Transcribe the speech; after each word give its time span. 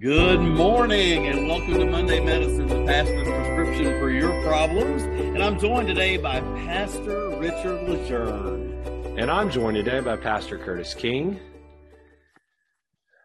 Good 0.00 0.38
morning 0.38 1.26
and 1.26 1.48
welcome 1.48 1.74
to 1.74 1.84
Monday 1.84 2.20
Medicine, 2.20 2.68
the 2.68 2.84
pastor's 2.84 3.26
prescription 3.26 3.98
for 3.98 4.10
your 4.10 4.30
problems. 4.44 5.02
And 5.02 5.42
I'm 5.42 5.58
joined 5.58 5.88
today 5.88 6.16
by 6.16 6.38
Pastor 6.38 7.30
Richard 7.30 7.88
Lejeune. 7.88 9.18
And 9.18 9.28
I'm 9.28 9.50
joined 9.50 9.76
today 9.76 9.98
by 9.98 10.16
Pastor 10.16 10.56
Curtis 10.56 10.94
King. 10.94 11.40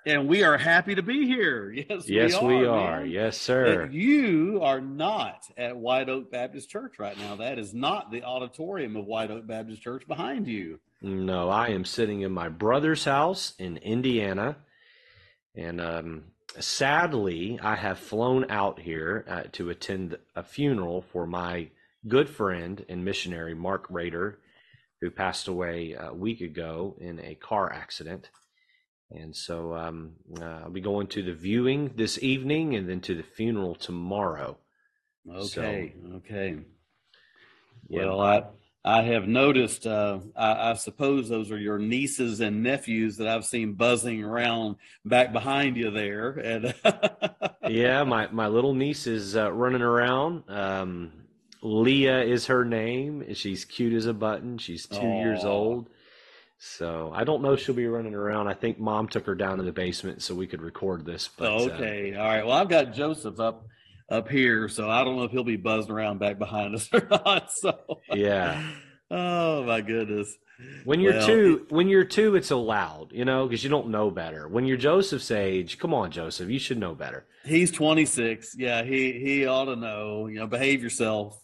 And 0.07 0.27
we 0.27 0.41
are 0.41 0.57
happy 0.57 0.95
to 0.95 1.03
be 1.03 1.27
here. 1.27 1.71
Yes, 1.89 2.09
yes, 2.09 2.41
we 2.41 2.55
are. 2.55 2.59
We 2.59 2.65
are. 2.65 3.05
Yes, 3.05 3.39
sir. 3.39 3.85
But 3.85 3.93
you 3.93 4.61
are 4.63 4.81
not 4.81 5.43
at 5.55 5.77
White 5.77 6.09
Oak 6.09 6.31
Baptist 6.31 6.71
Church 6.71 6.97
right 6.97 7.17
now. 7.19 7.35
That 7.35 7.59
is 7.59 7.75
not 7.75 8.09
the 8.09 8.23
auditorium 8.23 8.95
of 8.95 9.05
White 9.05 9.29
Oak 9.29 9.45
Baptist 9.45 9.83
Church 9.83 10.07
behind 10.07 10.47
you. 10.47 10.79
No, 11.03 11.49
I 11.49 11.67
am 11.67 11.85
sitting 11.85 12.21
in 12.21 12.31
my 12.31 12.49
brother's 12.49 13.05
house 13.05 13.53
in 13.59 13.77
Indiana. 13.77 14.57
And 15.55 15.79
um, 15.79 16.23
sadly, 16.59 17.59
I 17.61 17.75
have 17.75 17.99
flown 17.99 18.49
out 18.49 18.79
here 18.79 19.25
uh, 19.27 19.43
to 19.53 19.69
attend 19.69 20.17
a 20.35 20.43
funeral 20.43 21.01
for 21.01 21.25
my 21.25 21.69
good 22.07 22.29
friend 22.29 22.85
and 22.89 23.05
missionary, 23.05 23.53
Mark 23.53 23.85
Rader, 23.89 24.39
who 25.01 25.09
passed 25.09 25.47
away 25.47 25.95
a 25.99 26.13
week 26.13 26.41
ago 26.41 26.95
in 26.99 27.19
a 27.19 27.35
car 27.35 27.71
accident. 27.71 28.29
And 29.11 29.35
so 29.35 29.75
um, 29.75 30.13
uh, 30.39 30.61
I'll 30.63 30.69
be 30.69 30.81
going 30.81 31.07
to 31.07 31.21
the 31.21 31.33
viewing 31.33 31.91
this 31.95 32.21
evening 32.23 32.75
and 32.75 32.89
then 32.89 33.01
to 33.01 33.15
the 33.15 33.23
funeral 33.23 33.75
tomorrow. 33.75 34.57
Okay, 35.29 35.93
so, 36.01 36.15
okay. 36.17 36.57
Well, 37.89 38.19
I 38.21 38.43
I 38.85 39.03
have 39.03 39.27
noticed. 39.27 39.87
Uh, 39.87 40.19
I, 40.35 40.71
I, 40.71 40.73
suppose 40.73 41.29
those 41.29 41.51
are 41.51 41.57
your 41.57 41.79
nieces 41.79 42.41
and 42.41 42.61
nephews 42.61 43.17
that 43.17 43.27
I've 43.27 43.45
seen 43.45 43.73
buzzing 43.73 44.23
around 44.23 44.75
back 45.05 45.31
behind 45.31 45.77
you 45.77 45.89
there. 45.89 46.31
And 46.31 46.75
yeah, 47.69 48.03
my 48.03 48.27
my 48.31 48.47
little 48.47 48.73
niece 48.73 49.07
is 49.07 49.37
uh, 49.37 49.51
running 49.53 49.81
around. 49.81 50.49
Um, 50.49 51.11
Leah 51.61 52.23
is 52.23 52.47
her 52.47 52.65
name. 52.65 53.33
She's 53.33 53.63
cute 53.63 53.93
as 53.93 54.05
a 54.05 54.13
button. 54.13 54.57
She's 54.57 54.85
two 54.85 54.97
Aww. 54.97 55.23
years 55.23 55.45
old. 55.45 55.89
So 56.57 57.11
I 57.13 57.23
don't 57.23 57.41
know 57.41 57.53
if 57.53 57.61
she'll 57.61 57.75
be 57.75 57.87
running 57.87 58.13
around. 58.13 58.47
I 58.47 58.53
think 58.53 58.79
mom 58.79 59.07
took 59.07 59.25
her 59.25 59.35
down 59.35 59.57
to 59.57 59.63
the 59.63 59.71
basement 59.71 60.21
so 60.21 60.35
we 60.35 60.47
could 60.47 60.61
record 60.61 61.05
this. 61.05 61.29
But, 61.37 61.51
uh, 61.51 61.73
okay, 61.73 62.15
uh, 62.15 62.21
all 62.21 62.27
right. 62.27 62.45
Well, 62.45 62.55
I've 62.55 62.69
got 62.69 62.93
Joseph 62.93 63.39
up 63.39 63.65
up 64.09 64.29
here, 64.29 64.67
so 64.67 64.89
I 64.89 65.03
don't 65.03 65.15
know 65.15 65.23
if 65.23 65.31
he'll 65.31 65.43
be 65.43 65.57
buzzing 65.57 65.91
around 65.91 66.19
back 66.19 66.37
behind 66.39 66.75
us 66.75 66.89
or 66.93 67.07
not. 67.09 67.51
So 67.51 68.01
yeah. 68.11 68.71
Oh 69.09 69.63
my 69.63 69.81
goodness. 69.81 70.35
When 70.85 70.99
you're 70.99 71.13
well, 71.13 71.25
two, 71.27 71.65
when 71.69 71.89
you're 71.89 72.05
two, 72.05 72.35
it's 72.35 72.51
allowed, 72.51 73.11
you 73.11 73.25
know, 73.25 73.47
because 73.47 73.63
you 73.63 73.69
don't 73.69 73.89
know 73.89 74.11
better. 74.11 74.47
When 74.47 74.65
you're 74.65 74.77
Joseph's 74.77 75.31
age, 75.31 75.77
come 75.77 75.93
on, 75.93 76.11
Joseph, 76.11 76.49
you 76.49 76.59
should 76.59 76.77
know 76.77 76.93
better. 76.95 77.25
He's 77.43 77.71
26. 77.71 78.55
Yeah, 78.57 78.83
he 78.83 79.13
he 79.13 79.45
ought 79.45 79.65
to 79.65 79.75
know. 79.75 80.27
You 80.27 80.39
know, 80.39 80.47
behave 80.47 80.81
yourself. 80.81 81.43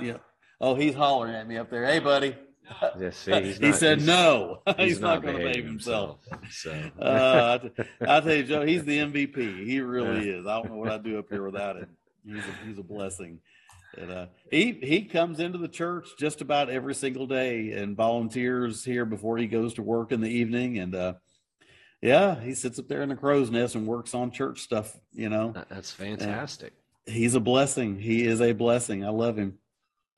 Yeah. 0.00 0.18
Oh, 0.60 0.74
he's 0.74 0.94
hollering 0.94 1.34
at 1.34 1.46
me 1.46 1.58
up 1.58 1.70
there. 1.70 1.84
Hey, 1.84 1.98
buddy. 1.98 2.34
See, 3.12 3.32
he 3.32 3.68
not, 3.68 3.76
said 3.76 3.98
he's, 3.98 4.06
no. 4.06 4.62
He's, 4.76 4.86
he's 4.88 5.00
not, 5.00 5.14
not 5.14 5.22
going 5.22 5.36
to 5.36 5.44
behave 5.44 5.64
himself. 5.64 6.18
himself 6.28 6.92
so. 6.98 7.02
uh, 7.02 7.58
I, 8.00 8.20
tell 8.20 8.34
you, 8.34 8.42
Joe, 8.42 8.66
he's 8.66 8.84
the 8.84 8.98
MVP. 8.98 9.64
He 9.64 9.80
really 9.80 10.28
yeah. 10.28 10.40
is. 10.40 10.46
I 10.46 10.60
don't 10.60 10.70
know 10.70 10.76
what 10.76 10.90
I'd 10.90 11.04
do 11.04 11.18
up 11.18 11.26
here 11.30 11.44
without 11.44 11.76
him. 11.76 11.88
He's 12.24 12.38
a, 12.38 12.66
he's 12.66 12.78
a 12.78 12.82
blessing. 12.84 13.40
And 13.96 14.10
uh, 14.10 14.26
he 14.50 14.72
he 14.72 15.04
comes 15.04 15.40
into 15.40 15.58
the 15.58 15.68
church 15.68 16.08
just 16.18 16.40
about 16.40 16.68
every 16.68 16.94
single 16.94 17.26
day 17.26 17.72
and 17.72 17.96
volunteers 17.96 18.84
here 18.84 19.04
before 19.04 19.38
he 19.38 19.46
goes 19.46 19.74
to 19.74 19.82
work 19.82 20.12
in 20.12 20.20
the 20.20 20.28
evening. 20.28 20.78
And 20.78 20.94
uh, 20.94 21.14
yeah, 22.02 22.38
he 22.38 22.54
sits 22.54 22.78
up 22.78 22.88
there 22.88 23.02
in 23.02 23.08
the 23.08 23.16
crow's 23.16 23.50
nest 23.50 23.74
and 23.74 23.86
works 23.86 24.14
on 24.14 24.30
church 24.30 24.60
stuff. 24.60 24.94
You 25.12 25.28
know, 25.28 25.54
that's 25.70 25.92
fantastic. 25.92 26.74
And 27.06 27.16
he's 27.16 27.34
a 27.34 27.40
blessing. 27.40 27.98
He 27.98 28.26
is 28.26 28.40
a 28.42 28.52
blessing. 28.52 29.04
I 29.04 29.10
love 29.10 29.36
him. 29.38 29.58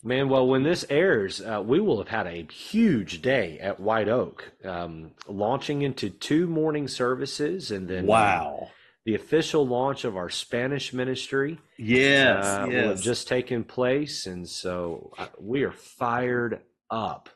Man, 0.04 0.28
well, 0.28 0.46
when 0.46 0.62
this 0.62 0.84
airs, 0.88 1.40
uh, 1.40 1.60
we 1.64 1.80
will 1.80 1.98
have 1.98 2.08
had 2.08 2.26
a 2.28 2.46
huge 2.52 3.20
day 3.20 3.58
at 3.58 3.80
White 3.80 4.08
Oak, 4.08 4.52
um, 4.64 5.10
launching 5.26 5.82
into 5.82 6.08
two 6.08 6.46
morning 6.46 6.86
services, 6.86 7.72
and 7.72 7.88
then 7.88 8.06
wow, 8.06 8.70
the 9.04 9.16
official 9.16 9.66
launch 9.66 10.04
of 10.04 10.16
our 10.16 10.30
Spanish 10.30 10.92
ministry. 10.92 11.58
Yes, 11.78 12.46
uh, 12.46 12.66
yes. 12.70 12.82
will 12.82 12.88
have 12.90 13.02
just 13.02 13.26
taken 13.26 13.64
place, 13.64 14.26
and 14.26 14.48
so 14.48 15.12
uh, 15.18 15.26
we 15.40 15.64
are 15.64 15.72
fired 15.72 16.60
up, 16.90 17.28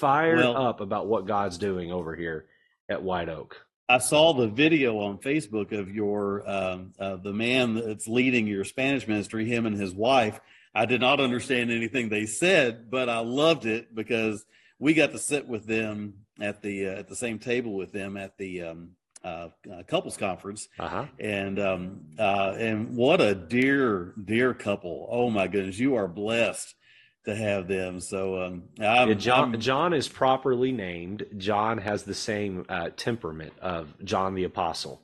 fired 0.00 0.38
well, 0.38 0.56
up 0.56 0.80
about 0.80 1.06
what 1.06 1.24
God's 1.24 1.56
doing 1.56 1.92
over 1.92 2.16
here 2.16 2.46
at 2.88 3.00
White 3.00 3.28
Oak. 3.28 3.64
I 3.88 3.98
saw 3.98 4.34
the 4.34 4.48
video 4.48 4.98
on 4.98 5.18
Facebook 5.18 5.70
of 5.70 5.88
your 5.88 6.42
um, 6.50 6.94
uh, 6.98 7.16
the 7.16 7.32
man 7.32 7.74
that's 7.74 8.08
leading 8.08 8.48
your 8.48 8.64
Spanish 8.64 9.06
ministry, 9.06 9.46
him 9.46 9.66
and 9.66 9.78
his 9.78 9.94
wife. 9.94 10.40
I 10.78 10.86
did 10.86 11.00
not 11.00 11.18
understand 11.18 11.72
anything 11.72 12.08
they 12.08 12.26
said, 12.26 12.88
but 12.88 13.08
I 13.08 13.18
loved 13.18 13.66
it 13.66 13.92
because 13.92 14.46
we 14.78 14.94
got 14.94 15.10
to 15.10 15.18
sit 15.18 15.48
with 15.48 15.66
them 15.66 16.14
at 16.40 16.62
the 16.62 16.86
uh, 16.86 16.98
at 17.00 17.08
the 17.08 17.16
same 17.16 17.40
table 17.40 17.74
with 17.74 17.90
them 17.90 18.16
at 18.16 18.38
the 18.38 18.62
um, 18.62 18.90
uh, 19.24 19.48
uh, 19.68 19.82
couples 19.88 20.16
conference, 20.16 20.68
uh-huh. 20.78 21.06
and 21.18 21.58
um, 21.58 22.00
uh, 22.16 22.54
and 22.56 22.94
what 22.96 23.20
a 23.20 23.34
dear 23.34 24.14
dear 24.24 24.54
couple! 24.54 25.08
Oh 25.10 25.30
my 25.30 25.48
goodness, 25.48 25.80
you 25.80 25.96
are 25.96 26.06
blessed 26.06 26.76
to 27.24 27.34
have 27.34 27.66
them. 27.66 27.98
So 27.98 28.40
um, 28.40 28.62
yeah, 28.78 29.12
John 29.14 29.54
I'm, 29.54 29.60
John 29.60 29.92
is 29.92 30.06
properly 30.06 30.70
named. 30.70 31.26
John 31.38 31.78
has 31.78 32.04
the 32.04 32.14
same 32.14 32.64
uh, 32.68 32.90
temperament 32.96 33.52
of 33.60 33.92
John 34.04 34.36
the 34.36 34.44
Apostle. 34.44 35.02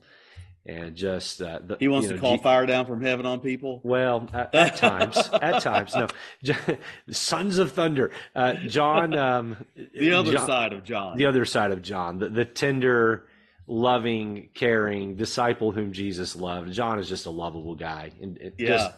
And 0.67 0.97
just 0.97 1.43
uh, 1.43 1.59
the, 1.63 1.77
he 1.79 1.89
wants 1.89 2.07
you 2.07 2.13
know, 2.13 2.17
to 2.17 2.21
call 2.23 2.37
G- 2.39 2.43
fire 2.43 2.65
down 2.65 2.87
from 2.87 3.03
heaven 3.03 3.27
on 3.27 3.41
people. 3.41 3.81
Well, 3.83 4.31
at, 4.33 4.55
at 4.55 4.77
times, 4.77 5.17
at 5.33 5.61
times, 5.61 5.95
no. 5.95 6.09
Sons 7.11 7.59
of 7.59 7.73
thunder, 7.73 8.13
uh, 8.35 8.55
John. 8.67 9.15
Um, 9.15 9.57
the 9.77 10.13
other 10.13 10.33
John, 10.33 10.47
side 10.47 10.73
of 10.73 10.83
John. 10.83 11.19
The 11.19 11.27
other 11.27 11.45
side 11.45 11.71
of 11.71 11.83
John. 11.83 12.19
The, 12.19 12.31
the 12.31 12.47
tender, 12.47 13.27
loving, 13.67 14.49
caring 14.55 15.17
disciple 15.17 15.73
whom 15.73 15.93
Jesus 15.93 16.35
loved. 16.35 16.73
John 16.73 16.99
is 16.99 17.11
just 17.11 17.27
a 17.27 17.31
lovable 17.31 17.75
guy, 17.75 18.13
and 18.23 18.39
it 18.39 18.55
yeah. 18.57 18.69
just 18.69 18.93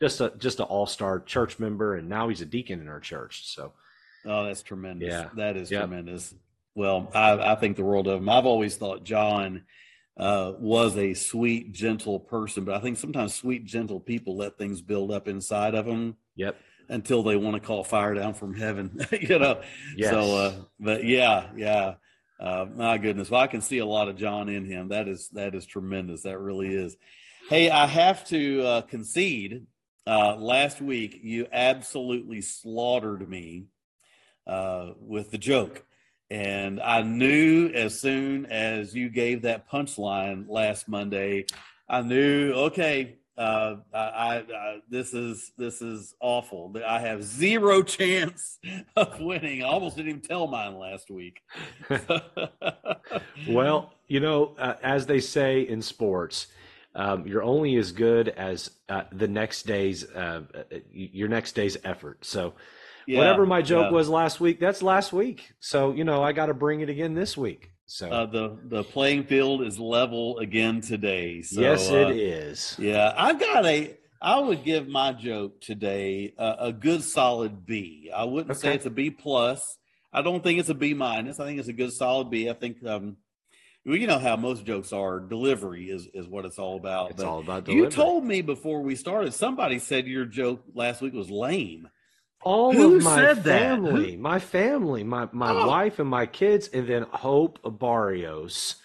just 0.00 0.20
a 0.20 0.32
just 0.38 0.60
an 0.60 0.66
all 0.66 0.86
star 0.86 1.20
church 1.20 1.58
member, 1.58 1.96
and 1.96 2.08
now 2.08 2.28
he's 2.28 2.40
a 2.40 2.46
deacon 2.46 2.80
in 2.80 2.88
our 2.88 3.00
church. 3.00 3.52
So, 3.52 3.72
oh, 4.24 4.44
that's 4.44 4.62
tremendous. 4.62 5.08
Yeah, 5.08 5.28
that 5.34 5.56
is 5.56 5.72
yep. 5.72 5.82
tremendous. 5.82 6.34
Well, 6.74 7.10
I, 7.14 7.32
I 7.32 7.54
think 7.56 7.76
the 7.76 7.84
world 7.84 8.06
of 8.06 8.20
him. 8.20 8.28
I've 8.28 8.46
always 8.46 8.76
thought 8.76 9.04
John 9.04 9.64
uh, 10.20 10.52
was 10.58 10.98
a 10.98 11.14
sweet, 11.14 11.72
gentle 11.72 12.20
person, 12.20 12.64
but 12.66 12.74
I 12.74 12.80
think 12.80 12.98
sometimes 12.98 13.34
sweet, 13.34 13.64
gentle 13.64 13.98
people 13.98 14.36
let 14.36 14.58
things 14.58 14.82
build 14.82 15.10
up 15.10 15.26
inside 15.26 15.74
of 15.74 15.86
them. 15.86 16.16
Yep. 16.36 16.56
Until 16.90 17.22
they 17.22 17.36
want 17.36 17.54
to 17.54 17.60
call 17.60 17.84
fire 17.84 18.14
down 18.14 18.34
from 18.34 18.54
heaven, 18.54 19.00
you 19.20 19.38
know. 19.38 19.62
Yes. 19.96 20.10
So, 20.10 20.36
uh, 20.36 20.54
but 20.78 21.04
yeah, 21.04 21.46
yeah. 21.56 21.94
Uh, 22.38 22.66
my 22.74 22.98
goodness, 22.98 23.30
well, 23.30 23.40
I 23.40 23.46
can 23.46 23.60
see 23.60 23.78
a 23.78 23.86
lot 23.86 24.08
of 24.08 24.16
John 24.16 24.48
in 24.48 24.64
him. 24.64 24.88
That 24.88 25.06
is 25.08 25.28
that 25.30 25.54
is 25.54 25.66
tremendous. 25.66 26.22
That 26.22 26.38
really 26.38 26.74
is. 26.74 26.96
Hey, 27.48 27.70
I 27.70 27.86
have 27.86 28.26
to 28.28 28.62
uh, 28.62 28.80
concede. 28.82 29.66
Uh, 30.06 30.36
last 30.36 30.80
week, 30.80 31.20
you 31.22 31.46
absolutely 31.52 32.40
slaughtered 32.40 33.28
me 33.28 33.66
uh, 34.46 34.90
with 34.98 35.30
the 35.30 35.38
joke, 35.38 35.84
and 36.30 36.80
I 36.80 37.02
knew 37.02 37.68
as 37.74 37.98
soon 37.98 38.46
as 38.46 38.94
you 38.94 39.08
gave 39.08 39.42
that 39.42 39.68
punchline 39.68 40.48
last 40.48 40.88
Monday, 40.88 41.46
I 41.88 42.02
knew 42.02 42.52
okay, 42.52 43.18
uh, 43.36 43.76
I, 43.92 44.44
I, 44.54 44.78
this 44.88 45.12
is 45.12 45.50
this 45.56 45.82
is 45.82 46.14
awful. 46.20 46.72
I 46.86 47.00
have 47.00 47.24
zero 47.24 47.82
chance 47.82 48.58
of 48.94 49.18
winning. 49.18 49.64
I 49.64 49.66
almost 49.66 49.96
didn't 49.96 50.10
even 50.10 50.20
tell 50.20 50.46
mine 50.46 50.78
last 50.78 51.10
week. 51.10 51.40
well, 53.48 53.94
you 54.06 54.20
know, 54.20 54.54
uh, 54.58 54.74
as 54.82 55.06
they 55.06 55.20
say 55.20 55.62
in 55.62 55.82
sports, 55.82 56.48
um, 56.94 57.26
you're 57.26 57.42
only 57.42 57.76
as 57.76 57.92
good 57.92 58.28
as 58.28 58.70
uh, 58.88 59.02
the 59.10 59.28
next 59.28 59.66
day's 59.66 60.04
uh, 60.10 60.42
your 60.92 61.28
next 61.28 61.52
day's 61.52 61.76
effort. 61.82 62.24
So. 62.24 62.54
Yeah, 63.10 63.18
whatever 63.18 63.44
my 63.44 63.60
joke 63.60 63.86
yeah. 63.86 63.96
was 63.96 64.08
last 64.08 64.38
week, 64.38 64.60
that's 64.60 64.82
last 64.82 65.12
week. 65.12 65.52
So 65.58 65.92
you 65.92 66.04
know, 66.04 66.22
I 66.22 66.30
got 66.30 66.46
to 66.46 66.54
bring 66.54 66.80
it 66.80 66.88
again 66.88 67.14
this 67.14 67.36
week. 67.36 67.72
So 67.86 68.08
uh, 68.08 68.26
the 68.26 68.56
the 68.62 68.84
playing 68.84 69.24
field 69.24 69.62
is 69.62 69.80
level 69.80 70.38
again 70.38 70.80
today. 70.80 71.42
So, 71.42 71.60
yes, 71.60 71.90
it 71.90 72.06
uh, 72.06 72.10
is. 72.10 72.76
Yeah, 72.78 73.12
I've 73.16 73.40
got 73.40 73.66
a. 73.66 73.96
I 74.22 74.38
would 74.38 74.62
give 74.62 74.86
my 74.86 75.12
joke 75.12 75.60
today 75.60 76.34
a, 76.38 76.56
a 76.60 76.72
good 76.72 77.02
solid 77.02 77.66
B. 77.66 78.12
I 78.14 78.24
wouldn't 78.24 78.52
okay. 78.52 78.60
say 78.60 78.74
it's 78.76 78.86
a 78.86 78.90
B 78.90 79.10
plus. 79.10 79.76
I 80.12 80.22
don't 80.22 80.40
think 80.40 80.60
it's 80.60 80.68
a 80.68 80.74
B 80.74 80.94
minus. 80.94 81.40
I 81.40 81.46
think 81.46 81.58
it's 81.58 81.68
a 81.68 81.72
good 81.72 81.92
solid 81.92 82.30
B. 82.30 82.48
I 82.48 82.52
think 82.52 82.76
um, 82.86 83.16
well, 83.84 83.96
you 83.96 84.06
know 84.06 84.20
how 84.20 84.36
most 84.36 84.64
jokes 84.64 84.92
are. 84.92 85.18
Delivery 85.18 85.90
is 85.90 86.06
is 86.14 86.28
what 86.28 86.44
it's 86.44 86.60
all 86.60 86.76
about. 86.76 87.10
It's 87.10 87.16
but 87.16 87.28
all 87.28 87.40
about 87.40 87.64
delivery. 87.64 87.86
You 87.86 87.90
told 87.90 88.24
me 88.24 88.40
before 88.40 88.82
we 88.82 88.94
started. 88.94 89.34
Somebody 89.34 89.80
said 89.80 90.06
your 90.06 90.26
joke 90.26 90.62
last 90.74 91.00
week 91.02 91.12
was 91.12 91.28
lame 91.28 91.88
all 92.42 92.72
Who 92.72 92.96
of 92.96 93.04
my 93.04 93.34
family, 93.34 94.16
my 94.16 94.38
family, 94.38 95.04
my 95.04 95.28
my 95.32 95.50
oh. 95.50 95.66
wife 95.66 95.98
and 95.98 96.08
my 96.08 96.26
kids, 96.26 96.68
and 96.68 96.86
then 96.86 97.06
Hope 97.10 97.58
Barrios. 97.78 98.76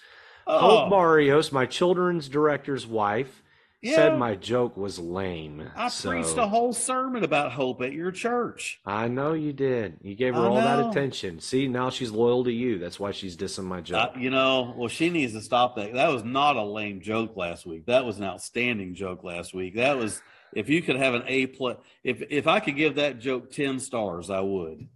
Hope 0.48 0.92
Barrios, 0.92 1.52
my 1.52 1.66
children's 1.66 2.30
director's 2.30 2.86
wife, 2.86 3.42
yeah. 3.82 3.96
said 3.96 4.20
my 4.20 4.36
joke 4.36 4.78
was 4.78 5.00
lame. 5.00 5.70
I 5.76 5.88
so 5.88 6.10
preached 6.10 6.38
a 6.38 6.48
whole 6.48 6.74
sermon 6.74 7.24
about 7.24 7.52
hope 7.52 7.82
at 7.82 7.94
your 7.94 8.12
church. 8.12 8.80
I 8.86 9.08
know 9.08 9.34
you 9.34 9.54
did. 9.54 9.98
You 10.02 10.16
gave 10.16 10.36
her 10.36 10.42
I 10.42 10.48
all 10.48 10.56
that 10.56 10.90
attention. 10.90 11.40
See, 11.40 11.68
now 11.68 11.90
she's 11.90 12.12
loyal 12.12 12.44
to 12.44 12.52
you. 12.52 12.78
That's 12.78 13.00
why 13.00 13.12
she's 13.12 13.36
dissing 13.38 13.66
my 13.66 13.82
joke. 13.82 14.12
Uh, 14.16 14.20
you 14.20 14.30
know, 14.30 14.74
well, 14.78 14.88
she 14.88 15.10
needs 15.10 15.34
to 15.34 15.42
stop 15.42 15.76
that. 15.78 15.94
That 15.94 16.10
was 16.10 16.24
not 16.24 16.58
a 16.58 16.64
lame 16.64 17.02
joke 17.02 17.36
last 17.36 17.66
week. 17.66 17.86
That 17.86 18.06
was 18.06 18.18
an 18.18 18.26
outstanding 18.26 18.96
joke 18.96 19.24
last 19.24 19.54
week. 19.54 19.76
That 19.76 19.98
was 19.98 20.22
if 20.54 20.70
you 20.70 20.82
could 20.82 20.96
have 20.98 21.14
an 21.14 21.24
A 21.28 21.48
plus. 21.48 21.78
If 22.04 22.24
if 22.30 22.48
I 22.48 22.60
could 22.60 22.76
give 22.76 22.96
that 22.96 23.20
joke 23.20 23.52
ten 23.52 23.80
stars, 23.80 24.30
I 24.30 24.40
would. 24.42 24.88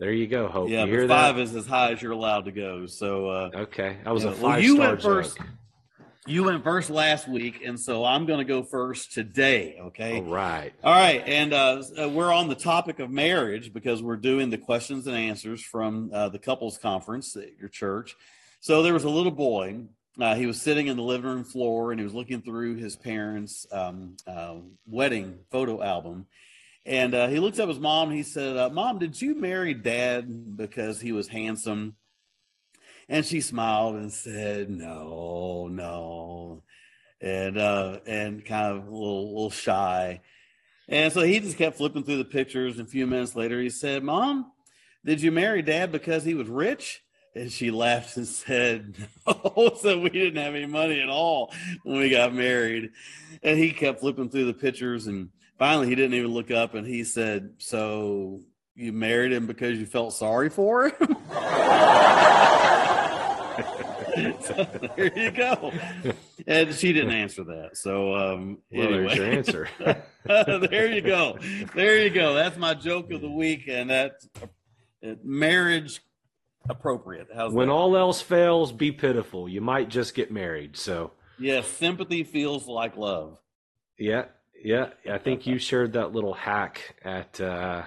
there 0.00 0.12
you 0.12 0.26
go, 0.26 0.48
Hope. 0.48 0.68
yeah, 0.70 0.84
you 0.84 1.08
five 1.08 1.36
that? 1.36 1.42
is 1.42 1.54
as 1.54 1.66
high 1.66 1.92
as 1.92 2.02
you're 2.02 2.12
allowed 2.12 2.44
to 2.46 2.52
go. 2.52 2.86
So 2.86 3.28
uh, 3.28 3.50
Okay, 3.54 3.98
that 4.04 4.12
was 4.12 4.24
Yeah, 4.24 4.30
a 4.30 4.32
well, 4.34 4.40
five 4.52 4.62
you 4.62 4.74
star 4.76 4.88
went 4.88 5.00
joke. 5.00 5.12
first. 5.24 5.38
you 6.26 6.44
went 6.44 6.64
first 6.64 6.88
last 6.90 7.28
week, 7.28 7.60
and 7.64 7.78
so 7.78 8.04
I'm 8.04 8.24
going 8.24 8.38
to 8.38 8.44
go 8.46 8.62
first 8.62 9.12
today. 9.12 9.76
Okay. 9.88 10.16
All 10.16 10.22
right. 10.22 10.72
All 10.82 10.92
right, 10.92 11.22
and 11.26 11.52
uh, 11.52 11.82
uh, 12.00 12.08
we're 12.08 12.32
on 12.32 12.48
the 12.48 12.54
topic 12.54 12.98
of 12.98 13.10
marriage 13.10 13.72
because 13.74 14.02
we're 14.02 14.16
doing 14.16 14.48
the 14.50 14.58
questions 14.58 15.06
and 15.06 15.16
answers 15.16 15.62
from 15.62 16.10
uh, 16.14 16.30
the 16.30 16.38
couples 16.38 16.78
conference 16.78 17.36
at 17.36 17.56
your 17.60 17.68
church. 17.68 18.16
So 18.60 18.82
there 18.82 18.94
was 18.94 19.04
a 19.04 19.10
little 19.10 19.32
boy. 19.32 19.80
Uh, 20.20 20.34
he 20.34 20.46
was 20.46 20.60
sitting 20.60 20.86
in 20.86 20.96
the 20.96 21.02
living 21.02 21.28
room 21.28 21.44
floor 21.44 21.90
and 21.90 22.00
he 22.00 22.04
was 22.04 22.14
looking 22.14 22.40
through 22.40 22.76
his 22.76 22.94
parents' 22.94 23.66
um, 23.72 24.16
uh, 24.26 24.56
wedding 24.86 25.40
photo 25.50 25.82
album. 25.82 26.26
And 26.86 27.14
uh, 27.14 27.28
he 27.28 27.40
looked 27.40 27.58
up 27.58 27.68
his 27.68 27.80
mom. 27.80 28.10
He 28.10 28.22
said, 28.22 28.56
uh, 28.56 28.68
"Mom, 28.68 28.98
did 28.98 29.20
you 29.20 29.34
marry 29.34 29.72
Dad 29.72 30.56
because 30.56 31.00
he 31.00 31.12
was 31.12 31.28
handsome?" 31.28 31.96
And 33.08 33.24
she 33.24 33.40
smiled 33.40 33.96
and 33.96 34.12
said, 34.12 34.68
"No, 34.68 35.68
no," 35.68 36.62
and 37.20 37.56
uh, 37.56 38.00
and 38.06 38.44
kind 38.44 38.76
of 38.76 38.86
a 38.86 38.90
little, 38.90 39.28
little 39.28 39.50
shy. 39.50 40.20
And 40.88 41.12
so 41.12 41.22
he 41.22 41.40
just 41.40 41.56
kept 41.56 41.76
flipping 41.76 42.04
through 42.04 42.18
the 42.18 42.24
pictures. 42.24 42.78
And 42.78 42.86
a 42.86 42.90
few 42.90 43.06
minutes 43.06 43.34
later, 43.34 43.60
he 43.60 43.70
said, 43.70 44.02
Mom, 44.02 44.52
did 45.04 45.22
you 45.22 45.32
marry 45.32 45.62
dad 45.62 45.92
because 45.92 46.24
he 46.24 46.34
was 46.34 46.48
rich? 46.48 47.03
And 47.36 47.50
she 47.50 47.70
laughed 47.72 48.16
and 48.16 48.26
said, 48.26 48.94
No, 49.26 49.76
so 49.80 49.98
we 49.98 50.10
didn't 50.10 50.42
have 50.42 50.54
any 50.54 50.66
money 50.66 51.00
at 51.00 51.08
all 51.08 51.52
when 51.82 51.98
we 51.98 52.10
got 52.10 52.32
married. 52.32 52.90
And 53.42 53.58
he 53.58 53.72
kept 53.72 54.00
flipping 54.00 54.30
through 54.30 54.46
the 54.46 54.54
pictures. 54.54 55.08
And 55.08 55.30
finally, 55.58 55.88
he 55.88 55.94
didn't 55.96 56.14
even 56.14 56.30
look 56.30 56.50
up 56.50 56.74
and 56.74 56.86
he 56.86 57.02
said, 57.04 57.54
So 57.58 58.40
you 58.76 58.92
married 58.92 59.32
him 59.32 59.46
because 59.46 59.78
you 59.78 59.86
felt 59.86 60.14
sorry 60.14 60.48
for 60.48 60.88
him? 60.88 60.94
so 64.40 64.64
there 64.96 65.18
you 65.18 65.30
go. 65.32 65.72
And 66.46 66.74
she 66.74 66.92
didn't 66.92 67.12
answer 67.12 67.44
that. 67.44 67.70
So, 67.76 68.14
um, 68.14 68.58
Well, 68.70 68.88
anyway. 68.94 69.06
there's 69.06 69.16
your 69.16 69.26
answer. 69.26 69.68
there 70.68 70.92
you 70.92 71.00
go. 71.00 71.38
There 71.74 72.02
you 72.02 72.10
go. 72.10 72.34
That's 72.34 72.56
my 72.56 72.74
joke 72.74 73.10
of 73.10 73.20
the 73.20 73.30
week, 73.30 73.64
and 73.68 73.90
that's 73.90 74.28
uh, 75.04 75.14
marriage 75.22 76.00
appropriate. 76.68 77.28
How's 77.34 77.52
when 77.52 77.68
that? 77.68 77.74
all 77.74 77.96
else 77.96 78.20
fails, 78.20 78.72
be 78.72 78.92
pitiful. 78.92 79.48
You 79.48 79.60
might 79.60 79.88
just 79.88 80.14
get 80.14 80.30
married. 80.30 80.76
So, 80.76 81.12
yes, 81.38 81.66
sympathy 81.66 82.24
feels 82.24 82.66
like 82.66 82.96
love. 82.96 83.38
yeah, 83.98 84.26
yeah. 84.62 84.88
I 85.10 85.18
think 85.18 85.46
you 85.46 85.58
shared 85.58 85.92
that 85.94 86.12
little 86.12 86.34
hack 86.34 86.96
at 87.02 87.40
uh, 87.40 87.82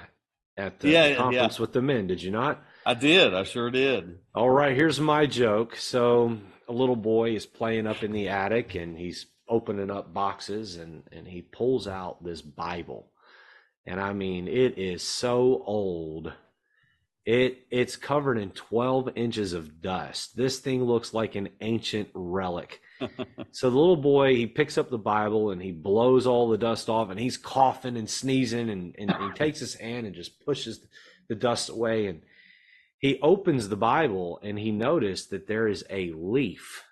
at 0.58 0.80
the 0.80 0.90
Yeah, 0.90 1.06
yeah. 1.08 1.16
conference 1.18 1.60
with 1.60 1.74
the 1.74 1.82
men. 1.82 2.08
Did 2.08 2.22
you 2.22 2.32
not? 2.32 2.64
I 2.86 2.94
did. 2.94 3.34
I 3.34 3.44
sure 3.44 3.70
did. 3.70 4.20
All 4.34 4.50
right, 4.50 4.76
here's 4.76 5.00
my 5.00 5.26
joke. 5.26 5.76
So 5.76 6.38
a 6.70 6.74
little 6.74 6.96
boy 6.96 7.36
is 7.36 7.46
playing 7.46 7.86
up 7.88 8.04
in 8.04 8.12
the 8.12 8.30
attic 8.30 8.76
and 8.76 8.98
he's 8.98 9.26
opening 9.50 9.90
up 9.92 10.14
boxes 10.14 10.76
and, 10.78 11.04
and 11.12 11.28
he 11.28 11.42
pulls 11.42 11.88
out 11.88 12.24
this 12.24 12.42
Bible. 12.42 13.12
And 13.86 14.00
I 14.00 14.14
mean, 14.14 14.48
it 14.48 14.78
is 14.78 15.02
so 15.04 15.64
old. 15.66 16.32
It 17.28 17.68
it's 17.70 17.98
covered 17.98 18.38
in 18.38 18.52
12 18.52 19.10
inches 19.18 19.52
of 19.52 19.82
dust. 19.82 20.38
This 20.38 20.60
thing 20.60 20.86
looks 20.86 21.14
like 21.14 21.36
an 21.36 21.50
ancient 21.60 22.08
relic. 22.14 22.80
so 23.52 23.70
the 23.70 23.78
little 23.78 23.98
boy 23.98 24.34
he 24.34 24.48
picks 24.48 24.78
up 24.78 24.90
the 24.90 24.98
Bible 24.98 25.52
and 25.52 25.62
he 25.62 25.74
blows 25.74 26.26
all 26.26 26.48
the 26.48 26.58
dust 26.58 26.88
off 26.88 27.10
and 27.10 27.20
he's 27.20 27.36
coughing 27.36 27.98
and 27.98 28.10
sneezing 28.10 28.70
and, 28.70 28.96
and 28.98 29.12
he 29.12 29.30
takes 29.36 29.60
his 29.60 29.74
hand 29.74 30.08
and 30.08 30.16
just 30.16 30.40
pushes 30.46 30.80
the 31.28 31.36
dust 31.36 31.68
away 31.68 32.08
and 32.08 32.22
he 33.00 33.20
opens 33.22 33.68
the 33.68 33.76
Bible 33.76 34.40
and 34.42 34.58
he 34.58 34.72
noticed 34.72 35.30
that 35.32 35.48
there 35.48 35.68
is 35.68 35.84
a 35.90 36.14
leaf 36.14 36.86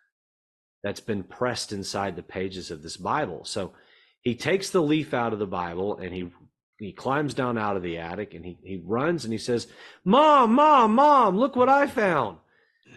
that's 0.84 1.00
been 1.00 1.24
pressed 1.24 1.72
inside 1.72 2.18
the 2.18 2.22
pages 2.22 2.72
of 2.72 2.84
this 2.84 2.98
Bible. 2.98 3.46
So 3.46 3.72
he 4.20 4.36
takes 4.36 4.70
the 4.70 4.82
leaf 4.82 5.14
out 5.14 5.32
of 5.32 5.40
the 5.40 5.48
Bible 5.48 5.98
and 5.98 6.14
he 6.14 6.30
he 6.78 6.92
climbs 6.92 7.34
down 7.34 7.58
out 7.58 7.78
of 7.78 7.84
the 7.84 7.98
attic 7.98 8.34
and 8.34 8.46
he, 8.46 8.58
he 8.64 8.82
runs 8.84 9.24
and 9.24 9.32
he 9.32 9.40
says, 9.40 9.68
Mom, 10.04 10.54
Mom, 10.54 10.96
Mom, 10.96 11.38
look 11.38 11.56
what 11.56 11.70
I 11.70 11.88
found. 11.88 12.38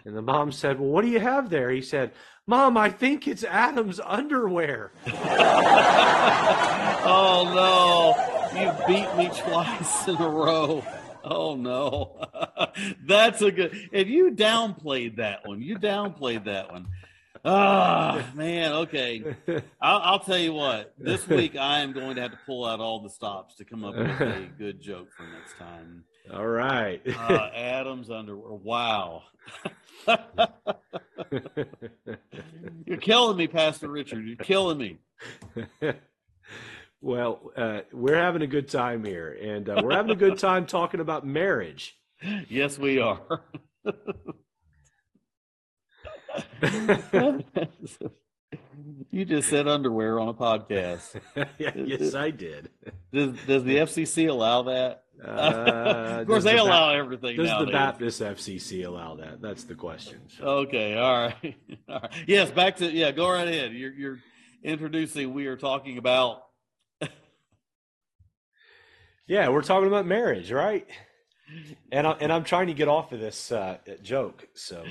And 0.05 0.15
the 0.15 0.21
mom 0.21 0.51
said, 0.51 0.79
Well, 0.79 0.89
what 0.89 1.01
do 1.03 1.09
you 1.09 1.19
have 1.19 1.49
there? 1.49 1.71
He 1.71 1.81
said, 1.81 2.11
Mom, 2.47 2.77
I 2.77 2.89
think 2.89 3.27
it's 3.27 3.43
Adam's 3.43 3.99
underwear. 3.99 4.91
oh 5.07 5.13
no, 7.53 8.15
you 8.59 8.71
beat 8.87 9.15
me 9.15 9.29
twice 9.37 10.07
in 10.07 10.15
a 10.15 10.29
row. 10.29 10.83
Oh 11.23 11.55
no, 11.55 12.27
that's 13.05 13.41
a 13.41 13.51
good. 13.51 13.89
And 13.93 14.07
you 14.07 14.31
downplayed 14.31 15.17
that 15.17 15.47
one. 15.47 15.61
You 15.61 15.77
downplayed 15.77 16.45
that 16.45 16.71
one. 16.71 16.87
Ah, 17.45 18.31
man. 18.35 18.73
Okay, 18.73 19.23
I'll, 19.81 19.99
I'll 19.99 20.19
tell 20.19 20.37
you 20.37 20.53
what. 20.53 20.93
This 20.97 21.27
week 21.27 21.55
I 21.55 21.79
am 21.79 21.93
going 21.93 22.15
to 22.15 22.21
have 22.21 22.31
to 22.31 22.39
pull 22.45 22.65
out 22.65 22.79
all 22.79 23.01
the 23.01 23.09
stops 23.09 23.55
to 23.55 23.65
come 23.65 23.83
up 23.85 23.95
with 23.95 24.07
a 24.09 24.49
good 24.57 24.81
joke 24.81 25.09
for 25.15 25.23
next 25.23 25.57
time. 25.57 26.03
All 26.33 26.45
right. 26.45 27.01
Uh, 27.07 27.49
Adam's 27.55 28.11
underwear. 28.11 28.53
Wow. 28.53 29.23
You're 32.85 32.97
killing 32.97 33.37
me, 33.37 33.47
Pastor 33.47 33.87
Richard. 33.87 34.27
You're 34.27 34.35
killing 34.37 34.77
me. 34.77 34.97
well, 37.01 37.51
uh, 37.55 37.81
we're 37.91 38.17
having 38.17 38.41
a 38.41 38.47
good 38.47 38.67
time 38.67 39.03
here, 39.03 39.31
and 39.41 39.69
uh, 39.69 39.81
we're 39.83 39.95
having 39.95 40.11
a 40.11 40.15
good 40.15 40.37
time 40.37 40.65
talking 40.65 40.99
about 40.99 41.25
marriage. 41.25 41.97
Yes, 42.49 42.77
we 42.77 42.99
are. 42.99 43.21
you 49.11 49.25
just 49.25 49.49
said 49.49 49.67
underwear 49.67 50.19
on 50.19 50.29
a 50.29 50.33
podcast. 50.33 51.19
yes, 51.57 52.15
I 52.15 52.31
did. 52.31 52.69
Does, 53.13 53.33
does 53.47 53.63
the 53.63 53.77
FCC 53.77 54.29
allow 54.29 54.63
that? 54.63 55.03
Uh, 55.23 55.27
of 56.21 56.27
course, 56.27 56.43
they 56.43 56.51
the 56.51 56.57
Ba- 56.57 56.63
allow 56.63 56.91
everything 56.91 57.35
Does 57.37 57.47
nowadays. 57.47 57.65
the 57.67 57.71
Baptist 57.71 58.21
FCC 58.21 58.85
allow 58.85 59.15
that? 59.15 59.41
That's 59.41 59.65
the 59.65 59.75
question. 59.75 60.19
Okay, 60.41 60.97
all 60.97 61.13
right. 61.13 61.55
all 61.89 61.99
right. 61.99 62.11
Yes, 62.25 62.51
back 62.51 62.77
to 62.77 62.89
yeah. 62.89 63.11
Go 63.11 63.29
right 63.29 63.47
ahead. 63.47 63.73
You're 63.73 63.93
you're 63.93 64.19
introducing. 64.63 65.33
We 65.33 65.47
are 65.47 65.57
talking 65.57 65.97
about. 65.97 66.43
Yeah, 69.27 69.49
we're 69.49 69.61
talking 69.61 69.87
about 69.87 70.07
marriage, 70.07 70.51
right? 70.51 70.87
And 71.91 72.07
I, 72.07 72.11
and 72.13 72.33
I'm 72.33 72.43
trying 72.43 72.65
to 72.67 72.73
get 72.73 72.87
off 72.87 73.11
of 73.11 73.19
this 73.19 73.51
uh, 73.51 73.77
joke. 74.01 74.47
So, 74.55 74.83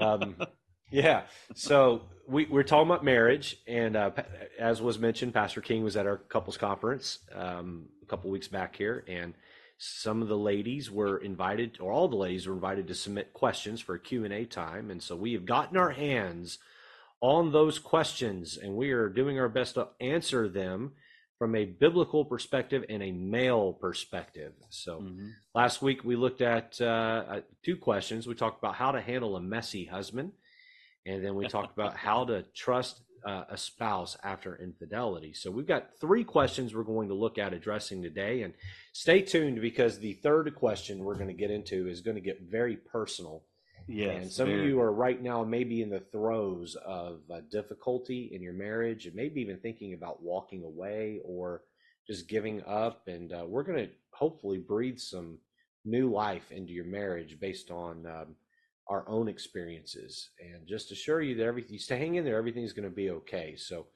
um, 0.00 0.36
yeah. 0.94 1.22
So 1.54 2.02
we 2.28 2.46
we're 2.46 2.62
talking 2.62 2.88
about 2.90 3.04
marriage, 3.04 3.56
and 3.66 3.96
uh, 3.96 4.10
as 4.58 4.80
was 4.80 4.98
mentioned, 4.98 5.34
Pastor 5.34 5.60
King 5.60 5.82
was 5.82 5.96
at 5.96 6.06
our 6.06 6.16
couples 6.16 6.56
conference 6.56 7.18
um, 7.34 7.86
a 8.02 8.06
couple 8.06 8.30
weeks 8.30 8.48
back 8.48 8.76
here, 8.76 9.04
and 9.08 9.34
some 9.76 10.22
of 10.22 10.28
the 10.28 10.38
ladies 10.38 10.90
were 10.90 11.18
invited, 11.18 11.78
or 11.80 11.92
all 11.92 12.08
the 12.08 12.16
ladies 12.16 12.46
were 12.46 12.54
invited 12.54 12.86
to 12.88 12.94
submit 12.94 13.32
questions 13.32 13.80
for 13.80 13.96
a 13.96 14.00
Q 14.00 14.24
and 14.24 14.32
A 14.32 14.44
time, 14.44 14.90
and 14.90 15.02
so 15.02 15.16
we 15.16 15.32
have 15.32 15.44
gotten 15.44 15.76
our 15.76 15.90
hands 15.90 16.58
on 17.20 17.52
those 17.52 17.78
questions, 17.78 18.56
and 18.56 18.76
we 18.76 18.92
are 18.92 19.08
doing 19.08 19.38
our 19.38 19.48
best 19.48 19.74
to 19.74 19.88
answer 20.00 20.48
them 20.48 20.92
from 21.38 21.56
a 21.56 21.64
biblical 21.64 22.24
perspective 22.24 22.84
and 22.88 23.02
a 23.02 23.10
male 23.10 23.72
perspective. 23.72 24.52
So 24.70 25.00
Mhm. 25.00 25.32
last 25.54 25.82
week 25.82 26.04
we 26.04 26.14
looked 26.16 26.40
at 26.40 26.80
uh, 26.80 27.40
two 27.64 27.76
questions. 27.76 28.26
We 28.26 28.34
talked 28.34 28.62
about 28.62 28.76
how 28.76 28.92
to 28.92 29.00
handle 29.00 29.36
a 29.36 29.40
messy 29.40 29.86
husband, 29.86 30.32
and 31.06 31.24
then 31.24 31.34
we 31.34 31.48
talked 31.48 31.76
about 31.76 31.96
how 31.96 32.24
to 32.26 32.42
trust 32.54 33.02
uh, 33.24 33.44
a 33.48 33.56
spouse 33.56 34.16
after 34.22 34.56
infidelity. 34.56 35.32
So 35.32 35.50
we've 35.50 35.66
got 35.66 35.98
three 36.00 36.24
questions 36.24 36.74
we're 36.74 36.82
going 36.82 37.08
to 37.08 37.14
look 37.14 37.38
at 37.38 37.54
addressing 37.54 38.02
today, 38.02 38.42
and 38.42 38.54
stay 38.92 39.22
tuned 39.22 39.60
because 39.60 39.98
the 39.98 40.14
third 40.14 40.54
question 40.54 41.04
we're 41.04 41.14
going 41.14 41.28
to 41.28 41.34
get 41.34 41.50
into 41.50 41.88
is 41.88 42.00
going 42.00 42.16
to 42.16 42.20
get 42.20 42.42
very 42.50 42.76
personal. 42.76 43.44
Yes. 43.86 44.22
and 44.22 44.32
some 44.32 44.46
very- 44.46 44.60
of 44.62 44.66
you 44.66 44.80
are 44.80 44.92
right 44.92 45.22
now 45.22 45.44
maybe 45.44 45.82
in 45.82 45.90
the 45.90 46.00
throes 46.00 46.74
of 46.86 47.20
uh, 47.30 47.40
difficulty 47.50 48.30
in 48.32 48.42
your 48.42 48.54
marriage 48.54 49.04
and 49.04 49.14
maybe 49.14 49.42
even 49.42 49.58
thinking 49.58 49.92
about 49.92 50.22
walking 50.22 50.64
away 50.64 51.20
or 51.22 51.62
just 52.06 52.28
giving 52.28 52.62
up. 52.64 53.02
And 53.08 53.32
uh, 53.32 53.44
we're 53.46 53.62
going 53.62 53.86
to 53.86 53.90
hopefully 54.12 54.58
breathe 54.58 54.98
some 54.98 55.38
new 55.84 56.10
life 56.10 56.50
into 56.50 56.72
your 56.72 56.86
marriage 56.86 57.38
based 57.38 57.70
on 57.70 58.06
um, 58.06 58.36
our 58.88 59.08
own 59.08 59.28
experiences 59.28 60.30
and 60.40 60.66
just 60.66 60.92
assure 60.92 61.22
you 61.22 61.34
that 61.36 61.44
everything, 61.44 61.72
you 61.72 61.78
stay 61.78 61.98
hang 61.98 62.16
in 62.16 62.24
there, 62.24 62.36
everything's 62.36 62.72
going 62.72 62.88
to 62.88 62.94
be 62.94 63.10
okay. 63.10 63.56
So 63.56 63.86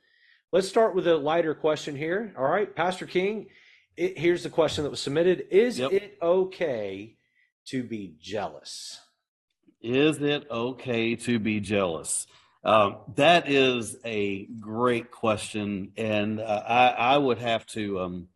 let's 0.52 0.68
start 0.68 0.94
with 0.94 1.06
a 1.06 1.16
lighter 1.16 1.54
question 1.54 1.96
here. 1.96 2.34
All 2.38 2.44
right, 2.44 2.74
Pastor 2.74 3.06
King, 3.06 3.46
it, 3.96 4.18
here's 4.18 4.42
the 4.42 4.50
question 4.50 4.84
that 4.84 4.90
was 4.90 5.00
submitted 5.00 5.46
Is 5.50 5.78
yep. 5.78 5.92
it 5.92 6.18
okay 6.22 7.16
to 7.66 7.82
be 7.82 8.14
jealous? 8.20 9.00
Is 9.80 10.20
it 10.20 10.46
okay 10.50 11.16
to 11.16 11.38
be 11.38 11.60
jealous? 11.60 12.26
Um, 12.64 12.96
that 13.14 13.48
is 13.48 13.96
a 14.04 14.46
great 14.46 15.10
question, 15.10 15.92
and 15.96 16.40
uh, 16.40 16.62
I, 16.66 16.88
I, 16.88 17.18
would 17.18 17.38
have 17.38 17.64
to 17.66 18.00
um, 18.00 18.28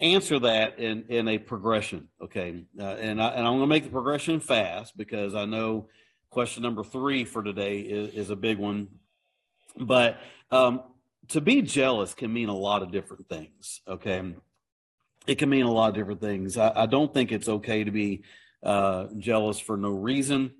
answer 0.00 0.38
that 0.40 0.78
in, 0.78 1.04
in 1.08 1.28
a 1.28 1.38
progression. 1.38 2.08
Okay, 2.22 2.64
uh, 2.78 2.82
and 2.82 3.22
I, 3.22 3.28
and 3.28 3.46
I'm 3.46 3.54
going 3.54 3.60
to 3.60 3.66
make 3.66 3.84
the 3.84 3.90
progression 3.90 4.40
fast 4.40 4.96
because 4.96 5.34
I 5.34 5.44
know 5.44 5.88
question 6.30 6.62
number 6.62 6.84
three 6.84 7.24
for 7.24 7.42
today 7.42 7.80
is, 7.80 8.14
is 8.14 8.30
a 8.30 8.36
big 8.36 8.58
one. 8.58 8.88
But 9.76 10.18
um, 10.50 10.82
to 11.28 11.40
be 11.40 11.62
jealous 11.62 12.14
can 12.14 12.32
mean 12.32 12.48
a 12.48 12.56
lot 12.56 12.82
of 12.82 12.92
different 12.92 13.28
things. 13.28 13.80
Okay, 13.88 14.34
it 15.26 15.38
can 15.38 15.50
mean 15.50 15.66
a 15.66 15.72
lot 15.72 15.90
of 15.90 15.94
different 15.94 16.20
things. 16.20 16.56
I, 16.56 16.72
I 16.74 16.86
don't 16.86 17.12
think 17.12 17.32
it's 17.32 17.48
okay 17.48 17.84
to 17.84 17.90
be 17.90 18.22
uh, 18.62 19.06
jealous 19.18 19.58
for 19.58 19.76
no 19.76 19.90
reason. 19.90 20.52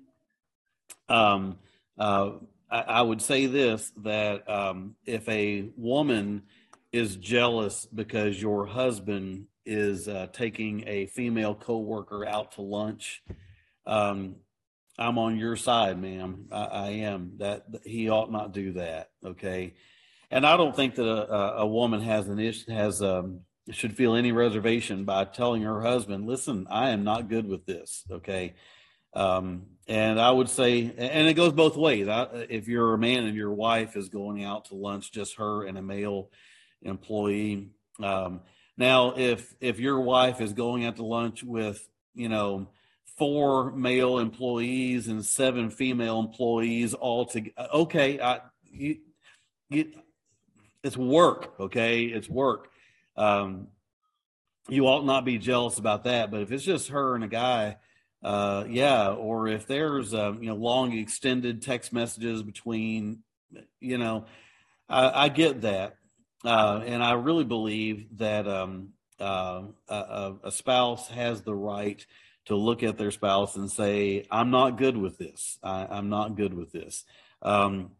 Um, 1.07 1.57
uh, 1.97 2.31
I, 2.69 2.81
I 2.81 3.01
would 3.01 3.21
say 3.21 3.45
this 3.45 3.91
that 4.03 4.49
um, 4.49 4.95
if 5.05 5.27
a 5.27 5.69
woman 5.75 6.43
is 6.91 7.15
jealous 7.15 7.85
because 7.85 8.41
your 8.41 8.65
husband 8.65 9.45
is 9.65 10.07
uh, 10.07 10.27
taking 10.33 10.83
a 10.87 11.05
female 11.07 11.53
coworker 11.53 12.25
out 12.25 12.53
to 12.53 12.61
lunch, 12.61 13.21
um, 13.85 14.35
I'm 14.97 15.17
on 15.17 15.37
your 15.37 15.55
side, 15.55 16.01
ma'am. 16.01 16.47
I, 16.51 16.63
I 16.63 16.89
am. 16.89 17.33
That, 17.37 17.65
he 17.85 18.09
ought 18.09 18.31
not 18.31 18.53
do 18.53 18.73
that. 18.73 19.09
Okay, 19.25 19.73
and 20.29 20.45
I 20.45 20.57
don't 20.57 20.75
think 20.75 20.95
that 20.95 21.07
a, 21.07 21.59
a 21.59 21.67
woman 21.67 22.01
has 22.01 22.27
an 22.27 22.39
issue 22.39 22.71
has 22.71 23.01
um, 23.01 23.41
should 23.71 23.95
feel 23.95 24.15
any 24.15 24.31
reservation 24.31 25.05
by 25.05 25.23
telling 25.23 25.61
her 25.61 25.81
husband, 25.81 26.27
"Listen, 26.27 26.67
I 26.69 26.89
am 26.89 27.03
not 27.03 27.29
good 27.29 27.47
with 27.47 27.65
this." 27.65 28.03
Okay, 28.11 28.55
um, 29.13 29.67
and 29.87 30.19
I 30.19 30.31
would 30.31 30.49
say, 30.49 30.93
and 30.97 31.27
it 31.27 31.33
goes 31.35 31.53
both 31.53 31.77
ways. 31.77 32.09
I, 32.09 32.27
if 32.49 32.67
you're 32.67 32.93
a 32.93 32.97
man 32.97 33.25
and 33.25 33.37
your 33.37 33.53
wife 33.53 33.95
is 33.95 34.09
going 34.09 34.43
out 34.43 34.65
to 34.65 34.75
lunch, 34.75 35.13
just 35.13 35.37
her 35.37 35.65
and 35.65 35.77
a 35.77 35.81
male 35.81 36.29
employee. 36.81 37.71
Um, 38.01 38.41
now, 38.77 39.13
if 39.17 39.53
if 39.59 39.79
your 39.79 39.99
wife 39.99 40.41
is 40.41 40.53
going 40.53 40.85
out 40.85 40.97
to 40.97 41.05
lunch 41.05 41.43
with, 41.43 41.85
you 42.13 42.29
know, 42.29 42.69
four 43.17 43.71
male 43.71 44.19
employees 44.19 45.07
and 45.07 45.25
seven 45.25 45.69
female 45.69 46.19
employees 46.19 46.93
all 46.93 47.25
together, 47.25 47.69
okay, 47.73 48.19
I, 48.19 48.39
you, 48.63 48.97
you, 49.69 49.91
it's 50.83 50.97
work. 50.97 51.59
Okay, 51.59 52.03
it's 52.03 52.29
work. 52.29 52.69
Um, 53.17 53.67
you 54.69 54.87
ought 54.87 55.05
not 55.05 55.25
be 55.25 55.37
jealous 55.37 55.77
about 55.77 56.05
that. 56.05 56.31
But 56.31 56.41
if 56.41 56.51
it's 56.51 56.63
just 56.63 56.89
her 56.89 57.15
and 57.15 57.23
a 57.23 57.27
guy 57.27 57.77
uh, 58.21 58.65
yeah, 58.67 59.09
or 59.11 59.47
if 59.47 59.65
there's 59.65 60.13
um, 60.13 60.43
you 60.43 60.49
know 60.49 60.55
long 60.55 60.91
extended 60.93 61.61
text 61.61 61.93
messages 61.93 62.43
between, 62.43 63.19
you 63.79 63.97
know, 63.97 64.25
I, 64.89 65.25
I 65.25 65.29
get 65.29 65.61
that, 65.61 65.97
uh, 66.45 66.81
and 66.85 67.03
I 67.03 67.13
really 67.13 67.43
believe 67.43 68.17
that 68.17 68.47
um, 68.47 68.89
uh, 69.19 69.63
a, 69.87 70.33
a, 70.43 70.51
spouse 70.51 71.09
has 71.09 71.41
the 71.41 71.53
right 71.53 72.05
to 72.45 72.55
look 72.55 72.83
at 72.83 72.97
their 72.97 73.11
spouse 73.11 73.55
and 73.55 73.69
say, 73.69 74.25
"I'm 74.31 74.49
not 74.49 74.77
good 74.77 74.95
with 74.95 75.17
this. 75.17 75.57
I, 75.61 75.97
am 75.97 76.09
not 76.09 76.35
good 76.35 76.53
with 76.53 76.71
this." 76.71 77.03
Um, 77.41 77.91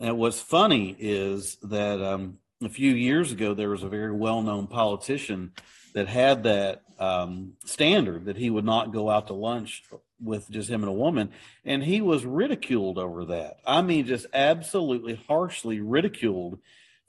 and 0.00 0.18
what's 0.18 0.40
funny 0.40 0.96
is 0.98 1.56
that 1.62 2.02
um, 2.02 2.38
a 2.62 2.68
few 2.68 2.92
years 2.92 3.32
ago 3.32 3.54
there 3.54 3.70
was 3.70 3.82
a 3.82 3.88
very 3.88 4.12
well-known 4.12 4.66
politician 4.66 5.52
that 5.94 6.08
had 6.08 6.44
that 6.44 6.82
um, 6.98 7.54
standard 7.64 8.24
that 8.26 8.36
he 8.36 8.48
would 8.48 8.64
not 8.64 8.92
go 8.92 9.10
out 9.10 9.26
to 9.26 9.34
lunch 9.34 9.82
with 10.22 10.48
just 10.50 10.70
him 10.70 10.82
and 10.82 10.88
a 10.88 10.94
woman. 10.94 11.30
And 11.64 11.82
he 11.82 12.00
was 12.00 12.24
ridiculed 12.24 12.98
over 12.98 13.24
that. 13.26 13.58
I 13.66 13.82
mean, 13.82 14.06
just 14.06 14.26
absolutely 14.32 15.20
harshly 15.28 15.80
ridiculed 15.80 16.60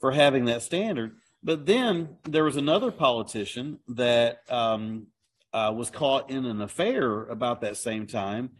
for 0.04 0.12
having 0.12 0.44
that 0.44 0.60
standard. 0.60 1.16
But 1.42 1.64
then 1.64 2.18
there 2.24 2.44
was 2.44 2.58
another 2.58 2.90
politician 2.90 3.78
that 3.88 4.40
um, 4.50 5.06
uh, 5.50 5.72
was 5.74 5.88
caught 5.88 6.28
in 6.28 6.44
an 6.44 6.60
affair 6.60 7.22
about 7.22 7.62
that 7.62 7.78
same 7.78 8.06
time. 8.06 8.50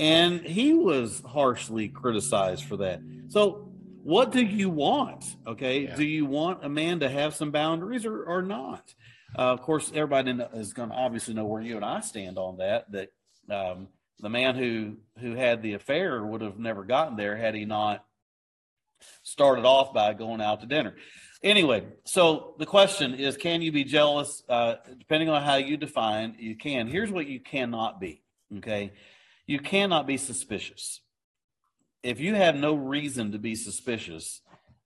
And 0.00 0.40
he 0.40 0.74
was 0.74 1.22
harshly 1.24 1.88
criticized 1.88 2.64
for 2.64 2.78
that. 2.78 3.00
So, 3.28 3.70
what 4.02 4.32
do 4.32 4.44
you 4.44 4.70
want? 4.70 5.24
Okay. 5.46 5.82
Yeah. 5.84 5.94
Do 5.94 6.04
you 6.04 6.26
want 6.26 6.64
a 6.64 6.68
man 6.68 6.98
to 6.98 7.08
have 7.08 7.32
some 7.36 7.52
boundaries 7.52 8.04
or, 8.04 8.24
or 8.24 8.42
not? 8.42 8.92
Uh, 9.38 9.52
of 9.52 9.62
course, 9.62 9.92
everybody 9.94 10.32
is 10.54 10.72
going 10.72 10.88
to 10.88 10.96
obviously 10.96 11.34
know 11.34 11.44
where 11.44 11.62
you 11.62 11.76
and 11.76 11.84
I 11.84 12.00
stand 12.00 12.38
on 12.38 12.56
that. 12.56 12.90
That 12.90 13.10
um, 13.48 13.86
the 14.18 14.30
man 14.30 14.56
who 14.56 14.96
who 15.20 15.36
had 15.36 15.62
the 15.62 15.74
affair 15.74 16.26
would 16.26 16.40
have 16.40 16.58
never 16.58 16.82
gotten 16.82 17.16
there 17.16 17.36
had 17.36 17.54
he 17.54 17.66
not 17.66 18.04
started 19.22 19.64
off 19.64 19.92
by 19.92 20.14
going 20.14 20.40
out 20.40 20.60
to 20.60 20.66
dinner. 20.66 20.94
Anyway, 21.42 21.84
so 22.04 22.54
the 22.58 22.66
question 22.66 23.14
is, 23.14 23.36
can 23.36 23.62
you 23.62 23.70
be 23.70 23.84
jealous? 23.84 24.42
Uh, 24.48 24.74
depending 24.98 25.28
on 25.28 25.42
how 25.42 25.56
you 25.56 25.76
define, 25.76 26.34
you 26.38 26.56
can. 26.56 26.88
Here's 26.88 27.10
what 27.10 27.26
you 27.26 27.40
cannot 27.40 28.00
be. 28.00 28.22
Okay, 28.58 28.92
you 29.46 29.60
cannot 29.60 30.06
be 30.06 30.16
suspicious. 30.16 31.00
If 32.02 32.20
you 32.20 32.34
have 32.34 32.56
no 32.56 32.74
reason 32.74 33.32
to 33.32 33.38
be 33.38 33.54
suspicious, 33.54 34.40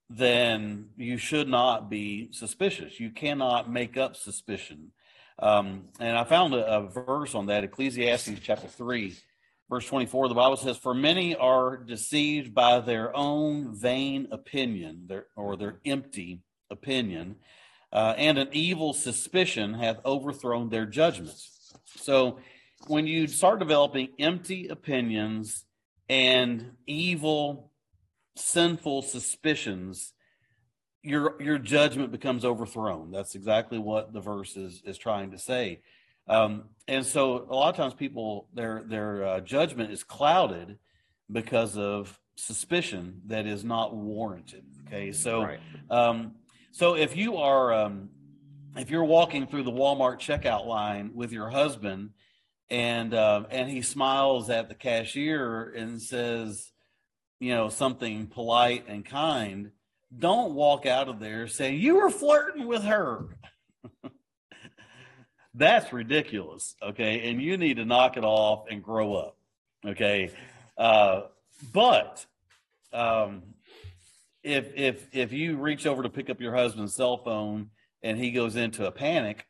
then 0.09 0.89
you 0.95 1.17
should 1.17 1.47
not 1.47 1.89
be 1.89 2.29
suspicious. 2.31 2.99
You 2.99 3.09
cannot 3.09 3.71
make 3.71 3.97
up 3.97 4.15
suspicion. 4.15 4.91
Um, 5.39 5.85
and 5.99 6.15
I 6.17 6.23
found 6.23 6.53
a, 6.53 6.65
a, 6.65 6.87
verse 6.87 7.33
on 7.33 7.47
that, 7.47 7.63
Ecclesiastes 7.63 8.39
chapter 8.41 8.67
3, 8.67 9.15
verse 9.73 9.87
24. 9.87 10.27
The 10.27 10.35
Bible 10.35 10.57
says, 10.57 10.77
For 10.77 10.93
many 10.93 11.35
are 11.35 11.77
deceived 11.77 12.53
by 12.53 12.79
their 12.79 13.15
own 13.15 13.73
vain 13.73 14.27
opinion, 14.31 15.05
their, 15.07 15.25
or 15.35 15.57
their 15.57 15.79
empty 15.83 16.41
opinion, 16.69 17.37
uh, 17.91 18.13
and 18.17 18.37
an 18.37 18.49
evil 18.51 18.93
suspicion 18.93 19.73
hath 19.73 19.97
overthrown 20.05 20.69
their 20.69 20.85
judgments. 20.85 21.73
So 21.97 22.37
when 22.85 23.07
you 23.07 23.25
start 23.25 23.57
developing 23.57 24.09
empty 24.19 24.67
opinions 24.67 25.65
and 26.07 26.73
evil 26.85 27.71
sinful 28.35 29.01
suspicions, 29.01 30.13
your 31.01 31.41
your 31.41 31.57
judgment 31.57 32.11
becomes 32.11 32.45
overthrown. 32.45 33.11
That's 33.11 33.33
exactly 33.33 33.79
what 33.79 34.13
the 34.13 34.21
verse 34.21 34.55
is 34.55 34.83
is 34.85 34.99
trying 34.99 35.31
to 35.31 35.39
say. 35.39 35.81
Um, 36.27 36.65
and 36.87 37.05
so 37.05 37.47
a 37.49 37.55
lot 37.55 37.69
of 37.69 37.75
times 37.75 37.93
people 37.93 38.47
their 38.53 38.83
their 38.85 39.25
uh, 39.25 39.39
judgment 39.41 39.91
is 39.91 40.03
clouded 40.03 40.77
because 41.31 41.77
of 41.77 42.19
suspicion 42.35 43.21
that 43.27 43.45
is 43.45 43.63
not 43.63 43.95
warranted. 43.95 44.65
Okay, 44.87 45.11
so 45.11 45.43
right. 45.43 45.59
um, 45.89 46.33
so 46.71 46.95
if 46.95 47.15
you 47.15 47.37
are 47.37 47.73
um, 47.73 48.09
if 48.75 48.89
you're 48.89 49.03
walking 49.03 49.47
through 49.47 49.63
the 49.63 49.71
Walmart 49.71 50.19
checkout 50.19 50.65
line 50.65 51.11
with 51.13 51.31
your 51.31 51.49
husband 51.49 52.11
and 52.69 53.13
uh, 53.13 53.43
and 53.49 53.69
he 53.69 53.81
smiles 53.81 54.49
at 54.49 54.67
the 54.67 54.75
cashier 54.75 55.71
and 55.71 56.01
says, 56.01 56.71
you 57.39 57.53
know, 57.53 57.69
something 57.69 58.27
polite 58.27 58.85
and 58.87 59.05
kind, 59.05 59.71
don't 60.17 60.53
walk 60.53 60.85
out 60.85 61.07
of 61.07 61.19
there 61.19 61.47
saying 61.47 61.79
you 61.79 61.95
were 61.95 62.09
flirting 62.09 62.67
with 62.67 62.83
her. 62.83 63.37
That's 65.53 65.93
ridiculous. 65.93 66.75
Okay. 66.81 67.29
And 67.29 67.41
you 67.41 67.57
need 67.57 67.77
to 67.77 67.85
knock 67.85 68.17
it 68.17 68.23
off 68.23 68.65
and 68.69 68.83
grow 68.83 69.15
up. 69.15 69.37
Okay. 69.85 70.31
Uh, 70.77 71.21
but 71.71 72.25
um, 72.91 73.43
if 74.43 74.71
if 74.75 75.07
if 75.13 75.31
you 75.31 75.57
reach 75.57 75.85
over 75.85 76.03
to 76.03 76.09
pick 76.09 76.29
up 76.29 76.41
your 76.41 76.55
husband's 76.55 76.93
cell 76.93 77.17
phone 77.17 77.69
and 78.01 78.17
he 78.17 78.31
goes 78.31 78.55
into 78.55 78.85
a 78.85 78.91
panic, 78.91 79.45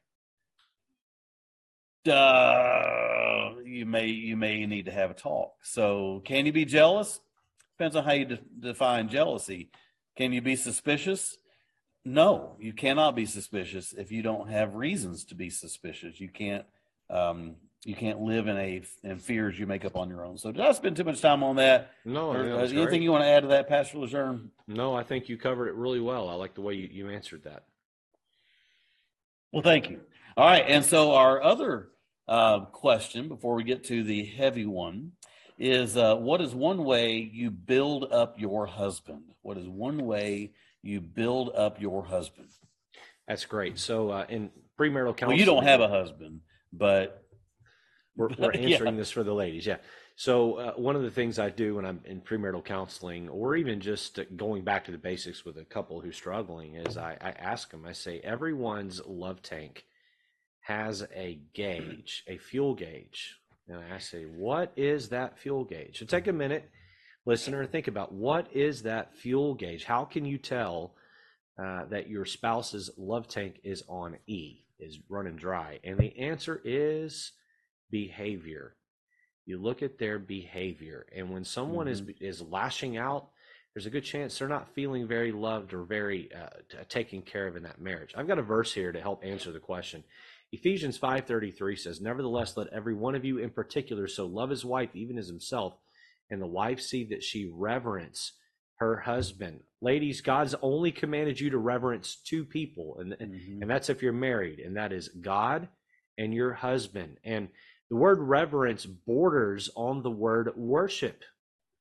uh, 2.08 3.52
you 3.66 3.86
may 3.86 4.08
you 4.08 4.38
may 4.38 4.66
need 4.66 4.86
to 4.86 4.92
have 4.92 5.12
a 5.12 5.16
talk. 5.16 5.54
So, 5.64 6.22
can 6.26 6.46
you 6.46 6.52
be 6.52 6.66
jealous? 6.66 7.20
Depends 7.78 7.96
on 7.96 8.04
how 8.04 8.14
you 8.14 8.26
de- 8.26 8.40
define 8.60 9.10
jealousy. 9.10 9.72
Can 10.16 10.32
you 10.32 10.42
be 10.42 10.56
suspicious? 10.56 11.38
No, 12.06 12.56
you 12.60 12.74
cannot 12.74 13.16
be 13.16 13.26
suspicious 13.26 13.94
if 13.94 14.12
you 14.12 14.22
don't 14.22 14.50
have 14.50 14.76
reasons 14.76 15.24
to 15.26 15.36
be 15.36 15.50
suspicious. 15.50 16.20
You 16.20 16.30
can't 16.30 16.66
um, 17.10 17.56
you 17.86 17.96
can't 17.96 18.22
live 18.22 18.48
in 18.48 18.58
a 18.58 18.82
in 19.04 19.20
fears 19.20 19.58
you 19.58 19.68
make 19.68 19.86
up 19.86 19.96
on 19.96 20.10
your 20.10 20.26
own. 20.26 20.38
So 20.38 20.52
did 20.52 20.62
I 20.62 20.72
spend 20.74 20.98
too 20.98 21.04
much 21.04 21.22
time 21.22 21.44
on 21.44 21.58
that? 21.58 21.92
No. 22.06 22.32
Or, 22.32 22.40
uh, 22.40 22.58
anything 22.58 22.86
great. 22.86 23.02
you 23.02 23.12
want 23.12 23.24
to 23.24 23.28
add 23.30 23.42
to 23.42 23.48
that, 23.50 23.68
Pastor 23.68 24.00
Lejeune? 24.00 24.52
No, 24.68 24.96
I 24.96 25.04
think 25.04 25.30
you 25.30 25.38
covered 25.38 25.68
it 25.68 25.76
really 25.76 26.00
well. 26.00 26.30
I 26.30 26.34
like 26.34 26.56
the 26.56 26.62
way 26.62 26.74
you, 26.74 26.88
you 26.92 27.10
answered 27.10 27.44
that. 27.44 27.66
Well, 29.52 29.64
thank 29.64 29.90
you. 29.90 30.02
All 30.36 30.48
right, 30.48 30.66
and 30.68 30.84
so 30.84 31.14
our 31.14 31.42
other 31.42 31.90
uh, 32.28 32.62
question 32.62 33.28
before 33.28 33.56
we 33.56 33.64
get 33.64 33.84
to 33.86 34.04
the 34.04 34.26
heavy 34.26 34.66
one 34.66 35.12
is 35.60 35.96
uh, 35.96 36.16
what 36.16 36.42
is 36.42 36.56
one 36.56 36.84
way 36.84 37.18
you 37.18 37.52
build 37.52 38.12
up 38.12 38.40
your 38.40 38.66
husband? 38.66 39.24
What 39.42 39.58
is 39.58 39.68
one 39.68 40.06
way 40.06 40.52
you 40.84 41.02
build 41.02 41.52
up 41.56 41.82
your 41.82 42.06
husband? 42.06 42.50
That's 43.28 43.46
great. 43.46 43.80
So 43.80 44.10
uh, 44.10 44.26
in 44.30 44.52
premarital 44.80 45.18
counseling, 45.18 45.30
well, 45.30 45.38
you 45.38 45.46
don't 45.46 45.64
have 45.64 45.82
a 45.82 45.88
husband, 45.88 46.42
but 46.72 47.24
we're, 48.16 48.30
we're 48.38 48.52
answering 48.52 48.96
yeah. 48.96 49.00
this 49.00 49.12
for 49.12 49.24
the 49.24 49.34
ladies. 49.34 49.66
Yeah. 49.66 49.78
So 50.16 50.56
uh, 50.56 50.74
one 50.74 50.96
of 50.96 51.02
the 51.02 51.10
things 51.10 51.40
I 51.40 51.50
do 51.50 51.76
when 51.76 51.86
I'm 51.86 52.02
in 52.06 52.22
premarital 52.22 52.66
counseling, 52.66 53.30
or 53.30 53.56
even 53.56 53.80
just 53.80 54.20
going 54.36 54.64
back 54.64 54.86
to 54.86 54.92
the 54.92 54.98
basics 54.98 55.44
with 55.44 55.58
a 55.58 55.66
couple 55.66 56.02
who's 56.02 56.16
struggling, 56.16 56.76
is 56.76 56.98
I, 56.98 57.18
I 57.20 57.32
ask 57.32 57.72
them. 57.72 57.86
I 57.88 57.94
say 57.94 58.20
everyone's 58.20 59.02
love 59.08 59.42
tank 59.42 59.86
has 60.62 61.06
a 61.16 61.40
gauge, 61.54 62.24
a 62.28 62.38
fuel 62.38 62.76
gauge, 62.76 63.38
and 63.68 63.80
I 63.92 63.98
say, 63.98 64.24
what 64.24 64.72
is 64.76 65.10
that 65.10 65.40
fuel 65.40 65.64
gauge? 65.64 66.00
So 66.00 66.06
take 66.06 66.28
a 66.28 66.34
minute, 66.34 66.70
listener, 67.26 67.66
think 67.66 67.88
about 67.88 68.14
what 68.14 68.48
is 68.54 68.84
that 68.84 69.16
fuel 69.16 69.54
gauge. 69.54 69.86
How 69.86 70.06
can 70.06 70.26
you 70.26 70.38
tell 70.38 70.96
uh, 71.58 71.86
that 71.86 72.10
your 72.10 72.26
spouse's 72.26 72.90
love 72.98 73.28
tank 73.28 73.60
is 73.64 73.84
on 73.88 74.18
E, 74.28 74.66
is 74.80 75.00
running 75.10 75.36
dry? 75.36 75.80
And 75.84 75.98
the 75.98 76.18
answer 76.20 76.62
is 76.64 77.32
behavior 77.90 78.76
you 79.46 79.58
look 79.58 79.82
at 79.82 79.98
their 79.98 80.20
behavior 80.20 81.06
and 81.16 81.30
when 81.30 81.44
someone 81.44 81.88
mm-hmm. 81.88 82.10
is 82.22 82.40
is 82.40 82.42
lashing 82.42 82.98
out 82.98 83.30
there's 83.74 83.86
a 83.86 83.92
good 83.92 84.04
chance 84.04 84.38
they're 84.38 84.48
not 84.48 84.74
feeling 84.74 85.08
very 85.08 85.32
loved 85.32 85.74
or 85.74 85.84
very 85.84 86.30
uh, 86.34 86.84
taken 86.90 87.22
care 87.22 87.48
of 87.48 87.56
in 87.56 87.64
that 87.64 87.82
marriage 87.82 88.14
i've 88.16 88.28
got 88.28 88.40
a 88.40 88.44
verse 88.44 88.74
here 88.74 88.92
to 88.92 89.02
help 89.02 89.24
answer 89.24 89.52
the 89.52 89.60
question 89.60 90.04
ephesians 90.52 90.98
5.33 90.98 91.78
says 91.78 92.02
nevertheless 92.02 92.56
let 92.58 92.68
every 92.68 92.94
one 92.94 93.16
of 93.16 93.26
you 93.26 93.38
in 93.40 93.50
particular 93.50 94.08
so 94.08 94.26
love 94.26 94.50
his 94.50 94.66
wife 94.66 94.90
even 94.94 95.18
as 95.18 95.28
himself 95.28 95.74
and 96.34 96.42
the 96.42 96.48
wife 96.48 96.82
see 96.82 97.06
that 97.06 97.24
she 97.24 97.50
reverence 97.54 98.34
her 98.78 98.98
husband 98.98 99.62
ladies 99.82 100.22
god's 100.22 100.56
only 100.62 100.92
commanded 100.92 101.40
you 101.40 101.50
to 101.50 101.58
reverence 101.58 102.16
two 102.16 102.44
people 102.44 102.98
and, 103.00 103.14
mm-hmm. 103.14 103.62
and 103.62 103.70
that's 103.70 103.90
if 103.90 104.02
you're 104.02 104.12
married 104.12 104.60
and 104.60 104.76
that 104.76 104.92
is 104.92 105.08
god 105.22 105.68
and 106.18 106.34
your 106.34 106.54
husband 106.54 107.18
and 107.24 107.48
the 107.94 108.00
word 108.00 108.20
reverence 108.20 108.88
borders 108.88 109.70
on 109.76 110.02
the 110.02 110.10
word 110.10 110.50
worship. 110.56 111.24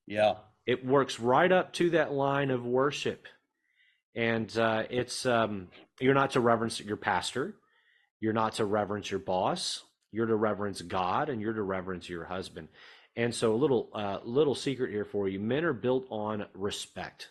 Yeah. 0.06 0.34
It 0.66 0.84
works 0.84 1.18
right 1.18 1.50
up 1.50 1.72
to 1.74 1.88
that 1.90 2.12
line 2.12 2.50
of 2.50 2.66
worship. 2.66 3.26
And 4.14 4.54
uh, 4.58 4.84
it's, 4.90 5.24
um, 5.24 5.68
you're 6.00 6.12
not 6.12 6.32
to 6.32 6.40
reverence 6.40 6.80
your 6.80 6.98
pastor. 6.98 7.54
You're 8.20 8.34
not 8.34 8.56
to 8.56 8.66
reverence 8.66 9.10
your 9.10 9.20
boss. 9.20 9.82
You're 10.10 10.26
to 10.26 10.36
reverence 10.36 10.82
God 10.82 11.30
and 11.30 11.40
you're 11.40 11.54
to 11.54 11.62
reverence 11.62 12.10
your 12.10 12.24
husband. 12.24 12.68
And 13.16 13.34
so, 13.34 13.54
a 13.54 13.56
little 13.56 13.90
uh, 13.92 14.18
little 14.24 14.54
secret 14.54 14.90
here 14.90 15.04
for 15.04 15.28
you: 15.28 15.38
men 15.38 15.64
are 15.64 15.72
built 15.72 16.06
on 16.10 16.46
respect. 16.54 17.30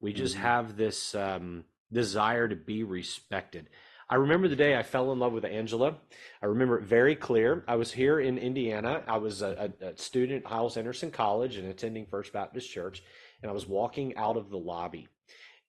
We 0.00 0.12
just 0.12 0.34
mm-hmm. 0.34 0.44
have 0.44 0.76
this 0.76 1.14
um, 1.14 1.64
desire 1.92 2.46
to 2.48 2.56
be 2.56 2.82
respected. 2.82 3.68
I 4.08 4.16
remember 4.16 4.48
the 4.48 4.56
day 4.56 4.76
I 4.76 4.82
fell 4.82 5.12
in 5.12 5.18
love 5.18 5.32
with 5.32 5.46
Angela. 5.46 5.96
I 6.42 6.46
remember 6.46 6.78
it 6.78 6.84
very 6.84 7.16
clear. 7.16 7.64
I 7.66 7.76
was 7.76 7.90
here 7.90 8.20
in 8.20 8.36
Indiana. 8.36 9.02
I 9.06 9.16
was 9.16 9.40
a, 9.40 9.72
a 9.80 9.96
student 9.96 10.44
at 10.44 10.50
Hyles 10.50 10.76
Anderson 10.76 11.10
College 11.10 11.56
and 11.56 11.68
attending 11.68 12.04
First 12.04 12.32
Baptist 12.32 12.70
Church, 12.70 13.02
and 13.40 13.50
I 13.50 13.54
was 13.54 13.66
walking 13.66 14.14
out 14.16 14.36
of 14.36 14.50
the 14.50 14.58
lobby. 14.58 15.08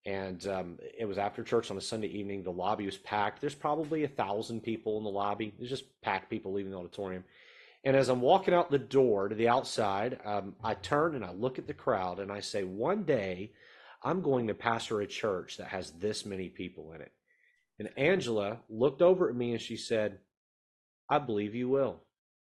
And 0.06 0.46
um, 0.48 0.78
it 0.98 1.06
was 1.06 1.18
after 1.18 1.44
church 1.44 1.72
on 1.72 1.78
a 1.78 1.82
Sunday 1.82 2.10
evening. 2.10 2.44
The 2.44 2.52
lobby 2.52 2.86
was 2.86 2.98
packed. 2.98 3.42
There's 3.42 3.56
probably 3.56 4.04
a 4.04 4.10
thousand 4.10 4.62
people 4.62 4.98
in 4.98 5.04
the 5.04 5.10
lobby. 5.10 5.54
There's 5.58 5.70
just 5.70 6.02
packed 6.02 6.30
people 6.30 6.54
leaving 6.54 6.72
the 6.72 6.78
auditorium. 6.78 7.24
And 7.86 7.96
as 7.96 8.10
I'm 8.10 8.22
walking 8.22 8.56
out 8.56 8.72
the 8.72 8.80
door 8.80 9.30
to 9.30 9.36
the 9.36 9.48
outside, 9.48 10.20
um, 10.26 10.56
I 10.64 10.74
turn 10.74 11.14
and 11.14 11.24
I 11.24 11.32
look 11.32 11.60
at 11.60 11.68
the 11.68 11.74
crowd 11.74 12.20
and 12.20 12.32
I 12.32 12.40
say, 12.40 12.64
one 12.64 13.04
day 13.04 13.52
I'm 14.04 14.22
going 14.22 14.48
to 14.48 14.56
pastor 14.56 15.02
a 15.02 15.08
church 15.08 15.58
that 15.58 15.68
has 15.68 15.92
this 15.92 16.26
many 16.26 16.50
people 16.50 16.94
in 16.94 17.02
it. 17.02 17.12
And 17.78 17.90
Angela 17.96 18.60
looked 18.70 19.04
over 19.04 19.30
at 19.30 19.36
me 19.36 19.52
and 19.52 19.62
she 19.62 19.78
said, 19.78 20.18
I 21.08 21.20
believe 21.20 21.54
you 21.54 21.70
will. 21.70 22.02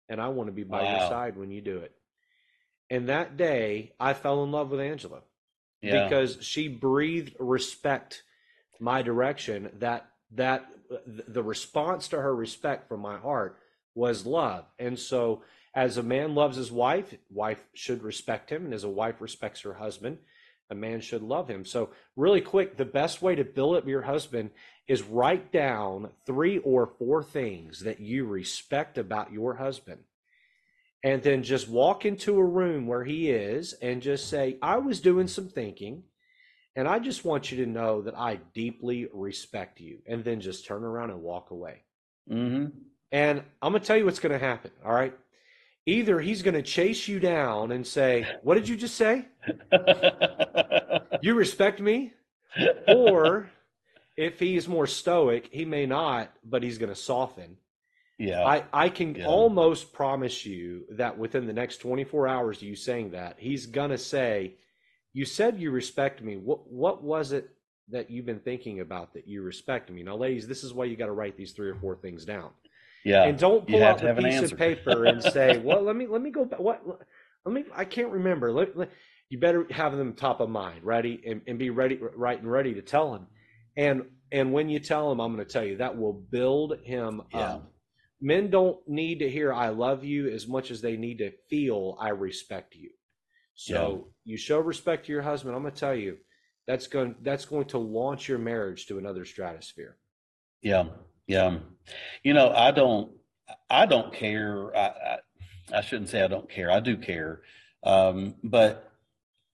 And 0.08 0.20
I 0.20 0.28
want 0.28 0.48
to 0.48 0.52
be 0.52 0.64
by 0.64 0.82
wow. 0.82 0.98
your 0.98 1.08
side 1.08 1.36
when 1.36 1.52
you 1.52 1.60
do 1.60 1.78
it. 1.78 1.94
And 2.90 3.08
that 3.08 3.36
day, 3.36 3.92
I 4.00 4.14
fell 4.14 4.42
in 4.42 4.50
love 4.50 4.70
with 4.70 4.80
Angela 4.80 5.20
yeah. 5.80 6.08
because 6.08 6.38
she 6.40 6.66
breathed 6.66 7.36
respect 7.38 8.24
my 8.80 9.02
direction 9.02 9.70
that 9.78 10.08
that 10.32 10.66
the 11.06 11.42
response 11.42 12.08
to 12.08 12.20
her 12.20 12.34
respect 12.34 12.88
from 12.88 13.00
my 13.00 13.16
heart 13.18 13.59
was 13.94 14.26
love. 14.26 14.64
And 14.78 14.98
so 14.98 15.42
as 15.74 15.96
a 15.96 16.02
man 16.02 16.34
loves 16.34 16.56
his 16.56 16.72
wife, 16.72 17.14
wife 17.30 17.62
should 17.74 18.02
respect 18.02 18.50
him 18.50 18.64
and 18.64 18.74
as 18.74 18.84
a 18.84 18.90
wife 18.90 19.20
respects 19.20 19.60
her 19.62 19.74
husband, 19.74 20.18
a 20.70 20.74
man 20.74 21.00
should 21.00 21.22
love 21.22 21.48
him. 21.48 21.64
So, 21.64 21.90
really 22.16 22.40
quick, 22.40 22.76
the 22.76 22.84
best 22.84 23.20
way 23.20 23.34
to 23.34 23.44
build 23.44 23.76
up 23.76 23.88
your 23.88 24.02
husband 24.02 24.50
is 24.86 25.02
write 25.02 25.52
down 25.52 26.10
three 26.26 26.58
or 26.58 26.86
four 26.86 27.22
things 27.22 27.80
that 27.80 28.00
you 28.00 28.24
respect 28.24 28.96
about 28.98 29.32
your 29.32 29.54
husband. 29.54 30.00
And 31.02 31.22
then 31.22 31.42
just 31.42 31.68
walk 31.68 32.04
into 32.04 32.38
a 32.38 32.44
room 32.44 32.86
where 32.86 33.04
he 33.04 33.30
is 33.30 33.72
and 33.74 34.02
just 34.02 34.28
say, 34.28 34.58
I 34.62 34.76
was 34.76 35.00
doing 35.00 35.26
some 35.28 35.48
thinking, 35.48 36.04
and 36.76 36.86
I 36.86 36.98
just 36.98 37.24
want 37.24 37.50
you 37.50 37.64
to 37.64 37.70
know 37.70 38.02
that 38.02 38.16
I 38.16 38.40
deeply 38.54 39.08
respect 39.12 39.80
you. 39.80 39.98
And 40.06 40.24
then 40.24 40.40
just 40.40 40.66
turn 40.66 40.84
around 40.84 41.10
and 41.10 41.22
walk 41.22 41.50
away. 41.50 41.82
Mm-hmm. 42.30 42.78
And 43.12 43.42
I'm 43.60 43.72
going 43.72 43.80
to 43.80 43.86
tell 43.86 43.96
you 43.96 44.04
what's 44.04 44.20
going 44.20 44.32
to 44.32 44.38
happen. 44.38 44.70
All 44.84 44.92
right 44.92 45.14
either 45.86 46.20
he's 46.20 46.42
going 46.42 46.54
to 46.54 46.62
chase 46.62 47.08
you 47.08 47.18
down 47.20 47.72
and 47.72 47.86
say, 47.86 48.26
What 48.42 48.54
did 48.54 48.68
you 48.68 48.76
just 48.76 48.94
say? 48.94 49.26
you 51.22 51.34
respect 51.34 51.80
me? 51.80 52.12
Or 52.88 53.50
if 54.16 54.38
he's 54.38 54.68
more 54.68 54.86
stoic, 54.86 55.48
he 55.50 55.64
may 55.64 55.86
not, 55.86 56.32
but 56.44 56.62
he's 56.62 56.78
going 56.78 56.90
to 56.90 56.96
soften. 56.96 57.56
Yeah. 58.18 58.44
I, 58.44 58.64
I 58.72 58.88
can 58.90 59.14
yeah. 59.14 59.26
almost 59.26 59.92
promise 59.92 60.44
you 60.44 60.84
that 60.90 61.16
within 61.16 61.46
the 61.46 61.52
next 61.54 61.78
24 61.78 62.28
hours 62.28 62.58
of 62.58 62.64
you 62.64 62.76
saying 62.76 63.12
that, 63.12 63.36
he's 63.38 63.66
going 63.66 63.90
to 63.90 63.98
say, 63.98 64.56
You 65.12 65.24
said 65.24 65.58
you 65.58 65.70
respect 65.70 66.22
me. 66.22 66.36
What, 66.36 66.70
what 66.70 67.02
was 67.02 67.32
it 67.32 67.50
that 67.88 68.10
you've 68.10 68.26
been 68.26 68.40
thinking 68.40 68.80
about 68.80 69.14
that 69.14 69.26
you 69.26 69.42
respect 69.42 69.90
me? 69.90 70.02
Now, 70.02 70.16
ladies, 70.16 70.46
this 70.46 70.62
is 70.62 70.74
why 70.74 70.84
you 70.84 70.96
got 70.96 71.06
to 71.06 71.12
write 71.12 71.36
these 71.36 71.52
three 71.52 71.70
or 71.70 71.76
four 71.76 71.96
things 71.96 72.24
down. 72.24 72.50
Yeah. 73.04 73.24
And 73.24 73.38
don't 73.38 73.66
pull 73.66 73.82
out 73.82 74.00
the 74.00 74.14
piece 74.14 74.40
of 74.40 74.58
paper 74.58 75.04
and 75.06 75.22
say, 75.22 75.58
"Well, 75.64 75.82
let 75.82 75.96
me 75.96 76.06
let 76.06 76.22
me 76.22 76.30
go 76.30 76.44
back. 76.44 76.60
What? 76.60 76.82
Let 77.44 77.52
me. 77.54 77.64
I 77.74 77.84
can't 77.84 78.10
remember. 78.10 78.52
Let, 78.52 78.76
let, 78.76 78.90
you 79.30 79.38
better 79.38 79.66
have 79.70 79.96
them 79.96 80.14
top 80.14 80.40
of 80.40 80.50
mind, 80.50 80.84
ready, 80.84 81.22
and, 81.26 81.40
and 81.46 81.58
be 81.58 81.70
ready, 81.70 81.98
right, 82.16 82.38
and 82.38 82.50
ready 82.50 82.74
to 82.74 82.82
tell 82.82 83.14
him. 83.14 83.26
And 83.76 84.02
and 84.32 84.52
when 84.52 84.68
you 84.68 84.78
tell 84.78 85.10
him, 85.10 85.20
I'm 85.20 85.34
going 85.34 85.46
to 85.46 85.50
tell 85.50 85.64
you 85.64 85.78
that 85.78 85.96
will 85.96 86.12
build 86.12 86.78
him 86.82 87.22
yeah. 87.32 87.38
up. 87.38 87.72
Men 88.20 88.50
don't 88.50 88.76
need 88.86 89.20
to 89.20 89.30
hear 89.30 89.52
"I 89.52 89.68
love 89.68 90.04
you" 90.04 90.28
as 90.28 90.46
much 90.46 90.70
as 90.70 90.82
they 90.82 90.96
need 90.96 91.18
to 91.18 91.32
feel 91.48 91.96
"I 91.98 92.10
respect 92.10 92.74
you." 92.74 92.90
So 93.54 94.04
yeah. 94.24 94.32
you 94.32 94.36
show 94.36 94.58
respect 94.58 95.06
to 95.06 95.12
your 95.12 95.22
husband. 95.22 95.54
I'm 95.54 95.62
going 95.62 95.74
to 95.74 95.80
tell 95.80 95.94
you 95.94 96.18
that's 96.66 96.86
going 96.86 97.14
that's 97.22 97.44
going 97.44 97.66
to 97.66 97.78
launch 97.78 98.28
your 98.28 98.38
marriage 98.38 98.86
to 98.86 98.98
another 98.98 99.24
stratosphere. 99.24 99.96
Yeah. 100.62 100.84
Yeah, 101.30 101.58
you 102.24 102.34
know, 102.34 102.50
I 102.50 102.72
don't, 102.72 103.12
I 103.70 103.86
don't 103.86 104.12
care. 104.12 104.76
I, 104.76 104.86
I, 104.88 105.18
I 105.72 105.80
shouldn't 105.80 106.08
say 106.08 106.24
I 106.24 106.26
don't 106.26 106.50
care. 106.50 106.72
I 106.72 106.80
do 106.80 106.96
care, 106.96 107.42
um, 107.84 108.34
but 108.42 108.92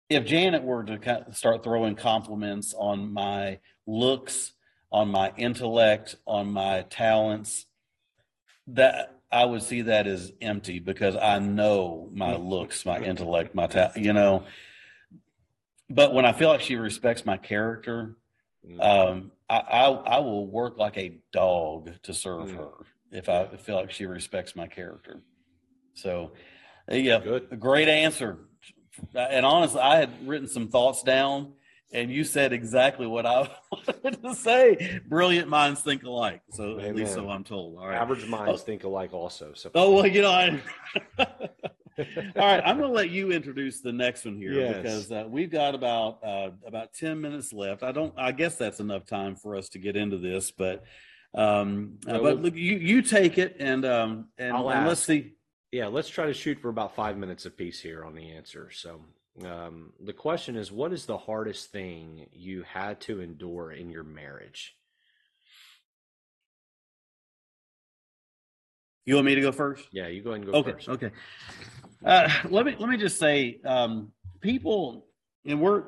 if 0.09 0.25
Janet 0.25 0.63
were 0.63 0.85
to 0.85 0.97
kind 0.97 1.27
of 1.29 1.37
start 1.37 1.63
throwing 1.63 1.95
compliments 1.95 2.73
on 2.73 3.13
my 3.13 3.59
looks, 3.87 4.53
on 4.91 5.09
my 5.09 5.35
intellect, 5.37 6.17
on 6.27 6.51
my 6.51 6.87
talents, 6.89 7.67
that 8.69 9.21
I 9.31 9.45
would 9.45 9.63
see 9.63 9.83
that 9.83 10.07
as 10.07 10.33
empty 10.41 10.79
because 10.79 11.15
I 11.15 11.41
know 11.41 12.09
my 12.11 12.37
looks, 12.37 12.87
my 12.87 13.01
intellect, 13.01 13.55
my 13.55 13.67
talent, 13.67 13.99
you 13.99 14.15
know. 14.15 14.45
But 15.91 16.15
when 16.15 16.25
I 16.25 16.33
feel 16.33 16.49
like 16.49 16.63
she 16.63 16.77
respects 16.77 17.27
my 17.27 17.37
character, 17.37 18.17
mm. 18.69 18.81
um, 18.83 19.33
I, 19.49 19.59
I, 19.59 19.85
I 19.89 20.19
will 20.21 20.47
work 20.47 20.79
like 20.79 20.97
a 20.99 21.19
dog 21.33 21.91
to 22.03 22.15
serve 22.15 22.51
mm. 22.51 22.57
her 22.57 22.71
if 23.13 23.29
I 23.29 23.47
feel 23.57 23.77
like 23.77 23.91
she 23.91 24.07
respects 24.07 24.57
my 24.57 24.67
character. 24.67 25.23
So, 25.95 26.33
yeah, 26.91 27.21
Good. 27.21 27.61
great 27.61 27.89
answer. 27.89 28.39
And 29.15 29.47
honestly, 29.47 29.81
I 29.81 29.97
had 29.97 30.27
written 30.27 30.49
some 30.49 30.69
thoughts 30.69 31.03
down, 31.03 31.53
and 31.93 32.11
you 32.11 32.25
said 32.25 32.53
exactly 32.53 33.07
what 33.07 33.27
I 33.27 33.49
wanted 33.73 34.23
to 34.23 34.35
say. 34.35 35.01
Brilliant 35.07 35.49
minds 35.49 35.81
think 35.83 36.03
alike. 36.03 36.43
So 36.51 36.73
Amen. 36.73 36.87
at 36.87 36.97
least 36.97 37.15
so 37.15 37.29
I'm 37.29 37.45
told. 37.45 37.79
All 37.79 37.89
right. 37.89 37.97
Average 37.97 38.27
minds 38.27 38.63
oh. 38.63 38.65
think 38.65 38.85
alike 38.85 39.13
also. 39.13 39.53
So. 39.55 39.71
Oh 39.75 39.93
well, 39.93 40.07
you 40.07 40.23
know, 40.23 40.31
I, 40.31 40.61
right, 41.99 42.63
I'm 42.65 42.79
going 42.79 42.91
to 42.91 42.95
let 42.95 43.11
you 43.11 43.33
introduce 43.33 43.81
the 43.81 43.93
next 43.93 44.25
one 44.25 44.37
here 44.37 44.53
yes. 44.53 44.77
because 44.77 45.13
uh, 45.13 45.25
we've 45.29 45.51
got 45.51 45.75
about 45.75 46.25
uh, 46.25 46.51
about 46.67 46.93
ten 46.93 47.21
minutes 47.21 47.53
left. 47.53 47.83
I 47.83 47.93
don't. 47.93 48.13
I 48.17 48.33
guess 48.33 48.57
that's 48.57 48.81
enough 48.81 49.07
time 49.07 49.37
for 49.37 49.57
us 49.57 49.69
to 49.71 49.79
get 49.79 49.97
into 49.97 50.19
this, 50.19 50.51
but 50.51 50.85
um, 51.35 51.99
but 52.05 52.43
look, 52.43 52.55
you 52.55 52.77
you 52.77 53.03
take 53.03 53.39
it 53.39 53.57
and 53.59 53.85
um 53.85 54.29
and, 54.39 54.57
and 54.57 54.87
let's 54.87 55.03
see. 55.03 55.35
Yeah, 55.73 55.89
let's 55.89 56.09
try 56.09 56.27
to 56.27 56.35
shoot 56.35 56.61
for 56.61 56.69
about 56.69 56.95
five 56.95 57.19
minutes 57.19 57.45
apiece 57.45 57.81
here 57.81 58.05
on 58.05 58.15
the 58.15 58.33
answer. 58.33 58.71
So, 58.71 59.01
um, 59.45 59.93
the 60.01 60.13
question 60.13 60.57
is, 60.57 60.73
what 60.73 60.93
is 60.93 61.07
the 61.07 61.19
hardest 61.19 61.71
thing 61.73 62.27
you 62.33 62.63
had 62.63 63.01
to 63.03 63.21
endure 63.21 63.73
in 63.73 63.91
your 63.91 64.05
marriage? 64.05 64.77
You 69.07 69.15
want 69.15 69.27
me 69.27 69.37
to 69.37 69.41
go 69.41 69.53
first? 69.53 69.87
Yeah, 69.93 70.09
you 70.09 70.21
go 70.21 70.31
ahead 70.31 70.43
and 70.43 70.53
go 70.53 70.59
okay, 70.59 70.73
first. 70.73 70.89
Okay. 70.89 71.11
Uh, 72.07 72.31
let 72.51 72.65
me 72.65 72.77
let 72.79 72.89
me 72.89 72.97
just 72.97 73.19
say, 73.19 73.59
um, 73.65 74.13
people, 74.41 75.07
and 75.45 75.61
we're 75.61 75.83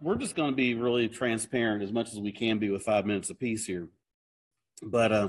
we're 0.00 0.16
just 0.16 0.34
going 0.34 0.50
to 0.50 0.56
be 0.56 0.74
really 0.74 1.08
transparent 1.08 1.84
as 1.84 1.92
much 1.92 2.12
as 2.12 2.18
we 2.18 2.32
can 2.32 2.58
be 2.58 2.70
with 2.70 2.82
five 2.82 3.06
minutes 3.06 3.30
apiece 3.30 3.66
here. 3.66 3.88
But 4.82 5.12
uh, 5.12 5.28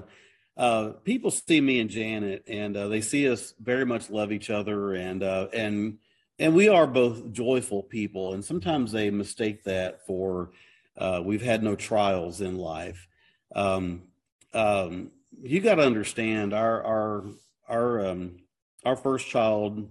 uh, 0.58 0.90
people 1.04 1.30
see 1.30 1.62
me 1.62 1.80
and 1.80 1.92
Janet, 1.92 2.44
and 2.48 2.76
uh, 2.76 2.88
they 2.88 3.02
see 3.02 3.30
us 3.30 3.54
very 3.62 3.86
much 3.86 4.10
love 4.10 4.32
each 4.32 4.50
other, 4.50 4.96
and 4.96 5.22
uh, 5.22 5.50
and 5.54 6.00
and 6.40 6.56
we 6.56 6.68
are 6.70 6.88
both 6.88 7.32
joyful 7.32 7.84
people. 7.84 8.34
And 8.34 8.44
sometimes 8.44 8.92
they 8.92 9.12
mistake 9.12 9.64
that 9.66 10.08
for 10.08 10.50
uh, 10.98 11.22
we've 11.24 11.44
had 11.44 11.62
no 11.62 11.76
trials 11.76 12.42
in 12.42 12.58
life. 12.58 13.08
Um, 13.56 14.08
um, 14.56 15.12
you 15.44 15.60
got 15.60 15.76
to 15.76 15.84
understand 15.84 16.52
our 16.52 16.84
our 16.84 17.26
our 17.70 18.06
um, 18.08 18.38
our 18.84 18.96
first 18.96 19.28
child 19.28 19.88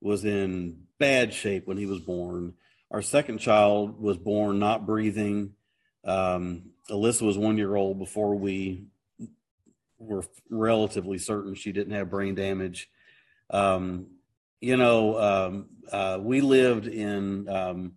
was 0.00 0.24
in 0.24 0.84
bad 0.98 1.32
shape 1.32 1.66
when 1.66 1.76
he 1.76 1.86
was 1.86 2.00
born. 2.00 2.54
Our 2.90 3.02
second 3.02 3.38
child 3.38 4.00
was 4.00 4.16
born 4.16 4.58
not 4.58 4.86
breathing. 4.86 5.54
Um, 6.04 6.70
Alyssa 6.90 7.22
was 7.22 7.38
one 7.38 7.56
year 7.56 7.76
old 7.76 7.98
before 7.98 8.34
we 8.34 8.84
were 9.98 10.24
relatively 10.48 11.18
certain 11.18 11.54
she 11.54 11.72
didn't 11.72 11.92
have 11.94 12.10
brain 12.10 12.34
damage. 12.34 12.90
Um, 13.50 14.06
you 14.60 14.76
know, 14.76 15.18
um, 15.18 15.66
uh, 15.92 16.18
we 16.20 16.40
lived 16.40 16.86
in 16.86 17.48
um, 17.48 17.92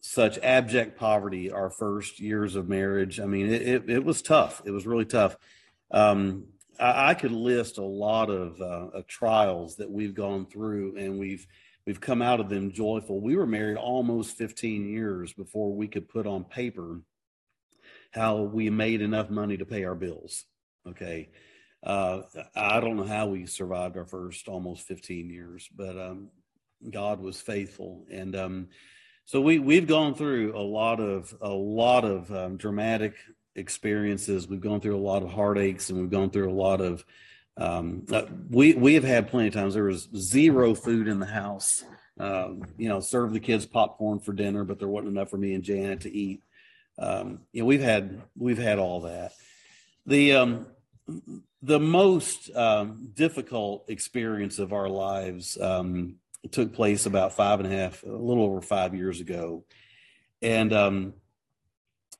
such 0.00 0.38
abject 0.38 0.98
poverty 0.98 1.50
our 1.50 1.70
first 1.70 2.20
years 2.20 2.56
of 2.56 2.68
marriage. 2.68 3.20
I 3.20 3.26
mean, 3.26 3.52
it, 3.52 3.62
it, 3.62 3.90
it 3.90 4.04
was 4.04 4.22
tough. 4.22 4.62
It 4.64 4.70
was 4.70 4.86
really 4.86 5.04
tough. 5.06 5.36
Um, 5.90 6.44
I, 6.78 7.10
I, 7.10 7.14
could 7.14 7.32
list 7.32 7.78
a 7.78 7.84
lot 7.84 8.30
of, 8.30 8.60
uh, 8.60 8.88
of 8.98 9.06
trials 9.06 9.76
that 9.76 9.90
we've 9.90 10.14
gone 10.14 10.46
through, 10.46 10.96
and 10.96 11.18
we've 11.18 11.46
we've 11.86 12.00
come 12.00 12.22
out 12.22 12.40
of 12.40 12.48
them 12.48 12.72
joyful. 12.72 13.20
We 13.20 13.36
were 13.36 13.46
married 13.46 13.76
almost 13.76 14.36
15 14.36 14.88
years 14.88 15.32
before 15.32 15.72
we 15.74 15.88
could 15.88 16.08
put 16.08 16.26
on 16.26 16.44
paper 16.44 17.00
how 18.10 18.42
we 18.42 18.70
made 18.70 19.02
enough 19.02 19.28
money 19.28 19.56
to 19.56 19.64
pay 19.64 19.84
our 19.84 19.94
bills. 19.94 20.44
Okay. 20.88 21.30
Uh, 21.82 22.22
I 22.54 22.80
don't 22.80 22.96
know 22.96 23.04
how 23.04 23.26
we 23.26 23.46
survived 23.46 23.96
our 23.96 24.06
first 24.06 24.48
almost 24.48 24.86
15 24.86 25.28
years, 25.28 25.68
but 25.74 25.98
um, 25.98 26.28
God 26.90 27.20
was 27.20 27.40
faithful. 27.40 28.06
And 28.10 28.34
um, 28.36 28.68
so 29.26 29.40
we, 29.40 29.58
we've 29.58 29.86
gone 29.86 30.14
through 30.14 30.56
a 30.56 30.62
lot 30.62 31.00
of, 31.00 31.34
a 31.40 31.50
lot 31.50 32.04
of 32.04 32.32
um, 32.32 32.56
dramatic 32.56 33.14
experiences. 33.54 34.48
We've 34.48 34.60
gone 34.60 34.80
through 34.80 34.96
a 34.96 34.98
lot 34.98 35.22
of 35.22 35.30
heartaches 35.30 35.90
and 35.90 36.00
we've 36.00 36.10
gone 36.10 36.30
through 36.30 36.50
a 36.50 36.52
lot 36.52 36.80
of, 36.80 37.04
um, 37.56 38.04
uh, 38.12 38.24
we, 38.50 38.74
we 38.74 38.94
have 38.94 39.04
had 39.04 39.28
plenty 39.28 39.48
of 39.48 39.54
times 39.54 39.74
there 39.74 39.84
was 39.84 40.08
zero 40.16 40.74
food 40.74 41.08
in 41.08 41.20
the 41.20 41.26
house. 41.26 41.84
Um, 42.18 42.62
you 42.76 42.88
know, 42.88 43.00
serve 43.00 43.32
the 43.32 43.40
kids 43.40 43.66
popcorn 43.66 44.20
for 44.20 44.32
dinner, 44.32 44.64
but 44.64 44.78
there 44.78 44.88
wasn't 44.88 45.12
enough 45.12 45.30
for 45.30 45.38
me 45.38 45.54
and 45.54 45.64
Janet 45.64 46.00
to 46.02 46.16
eat. 46.16 46.42
Um, 46.98 47.40
you 47.52 47.62
know, 47.62 47.66
we've 47.66 47.82
had, 47.82 48.22
we've 48.36 48.58
had 48.58 48.78
all 48.78 49.00
that. 49.02 49.32
The, 50.06 50.34
um, 50.34 50.66
the 51.62 51.80
most 51.80 52.54
um, 52.54 53.10
difficult 53.14 53.86
experience 53.88 54.58
of 54.58 54.72
our 54.72 54.88
lives 54.88 55.58
um, 55.60 56.16
took 56.50 56.74
place 56.74 57.06
about 57.06 57.32
five 57.34 57.60
and 57.60 57.72
a 57.72 57.76
half, 57.76 58.02
a 58.02 58.08
little 58.08 58.44
over 58.44 58.60
five 58.60 58.94
years 58.94 59.20
ago. 59.20 59.64
And 60.42 60.72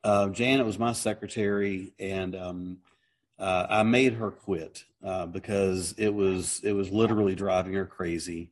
uh, 0.04 0.28
Janet 0.28 0.66
was 0.66 0.78
my 0.78 0.92
secretary, 0.92 1.94
and 1.98 2.36
um, 2.36 2.78
uh, 3.38 3.66
I 3.68 3.82
made 3.82 4.12
her 4.14 4.30
quit 4.30 4.84
uh, 5.02 5.26
because 5.26 5.94
it 5.96 6.12
was 6.14 6.60
it 6.62 6.72
was 6.72 6.90
literally 6.90 7.34
driving 7.34 7.72
her 7.72 7.86
crazy. 7.86 8.50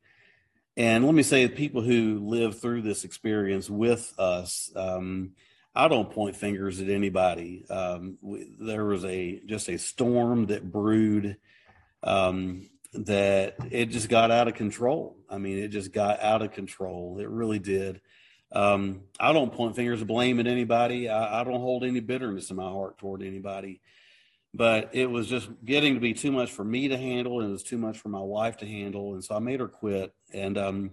And 0.77 1.05
let 1.05 1.15
me 1.15 1.23
say, 1.23 1.47
people 1.49 1.83
who 1.83 2.21
live 2.21 2.59
through 2.59 2.81
this 2.81 3.05
experience 3.05 3.69
with 3.69 4.15
us, 4.19 4.73
um, 4.75 5.33
I 5.75 5.89
don't 5.89 6.11
point 6.11 6.35
fingers 6.35 6.81
at 6.81 6.89
anybody. 6.89 7.67
Um, 7.69 8.17
we, 8.23 8.49
there 8.59 8.87
was 8.87 9.05
a 9.05 9.43
just 9.45 9.69
a 9.69 9.79
storm 9.79 10.47
that 10.47 10.73
brewed 10.73 11.37
um, 12.03 12.71
that 12.95 13.57
it 13.71 13.87
just 13.87 14.09
got 14.09 14.31
out 14.31 14.49
of 14.49 14.55
control. 14.55 15.19
I 15.29 15.37
mean, 15.37 15.59
it 15.59 15.69
just 15.69 15.93
got 15.93 16.21
out 16.23 16.41
of 16.41 16.53
control. 16.53 17.19
It 17.21 17.29
really 17.29 17.59
did. 17.59 18.01
Um, 18.55 19.03
I 19.19 19.33
don't 19.33 19.53
point 19.53 19.77
fingers 19.77 20.03
of 20.03 20.09
blame 20.09 20.39
at 20.39 20.47
anybody. 20.47 21.09
I, 21.09 21.41
I, 21.41 21.45
don't 21.45 21.61
hold 21.61 21.85
any 21.85 22.01
bitterness 22.01 22.51
in 22.51 22.57
my 22.57 22.69
heart 22.69 22.99
toward 22.99 23.23
anybody. 23.23 23.81
But 24.53 24.91
it 24.93 25.11
was 25.11 25.27
just 25.27 25.49
getting 25.65 25.95
to 25.95 26.01
be 26.01 26.13
too 26.13 26.31
much 26.31 26.53
for 26.53 26.63
me 26.63 26.89
to 26.89 26.99
handle, 26.99 27.41
and 27.41 27.49
it 27.49 27.53
was 27.53 27.63
too 27.63 27.79
much 27.79 27.97
for 27.97 28.11
my 28.11 28.21
wife 28.21 28.59
to 28.59 28.67
handle, 28.67 29.15
and 29.15 29.25
so 29.25 29.35
I 29.35 29.39
made 29.39 29.61
her 29.61 29.69
quit. 29.69 30.13
And 30.35 30.59
um, 30.59 30.91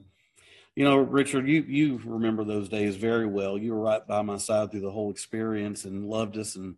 you 0.75 0.85
know, 0.85 0.95
Richard, 0.95 1.45
you 1.45 1.63
you 1.63 1.99
remember 2.05 2.45
those 2.45 2.69
days 2.69 2.95
very 2.95 3.25
well. 3.25 3.57
You 3.57 3.73
were 3.73 3.81
right 3.81 4.07
by 4.07 4.21
my 4.21 4.37
side 4.37 4.71
through 4.71 4.79
the 4.79 4.91
whole 4.91 5.11
experience 5.11 5.83
and 5.83 6.07
loved 6.07 6.37
us. 6.37 6.55
And 6.55 6.77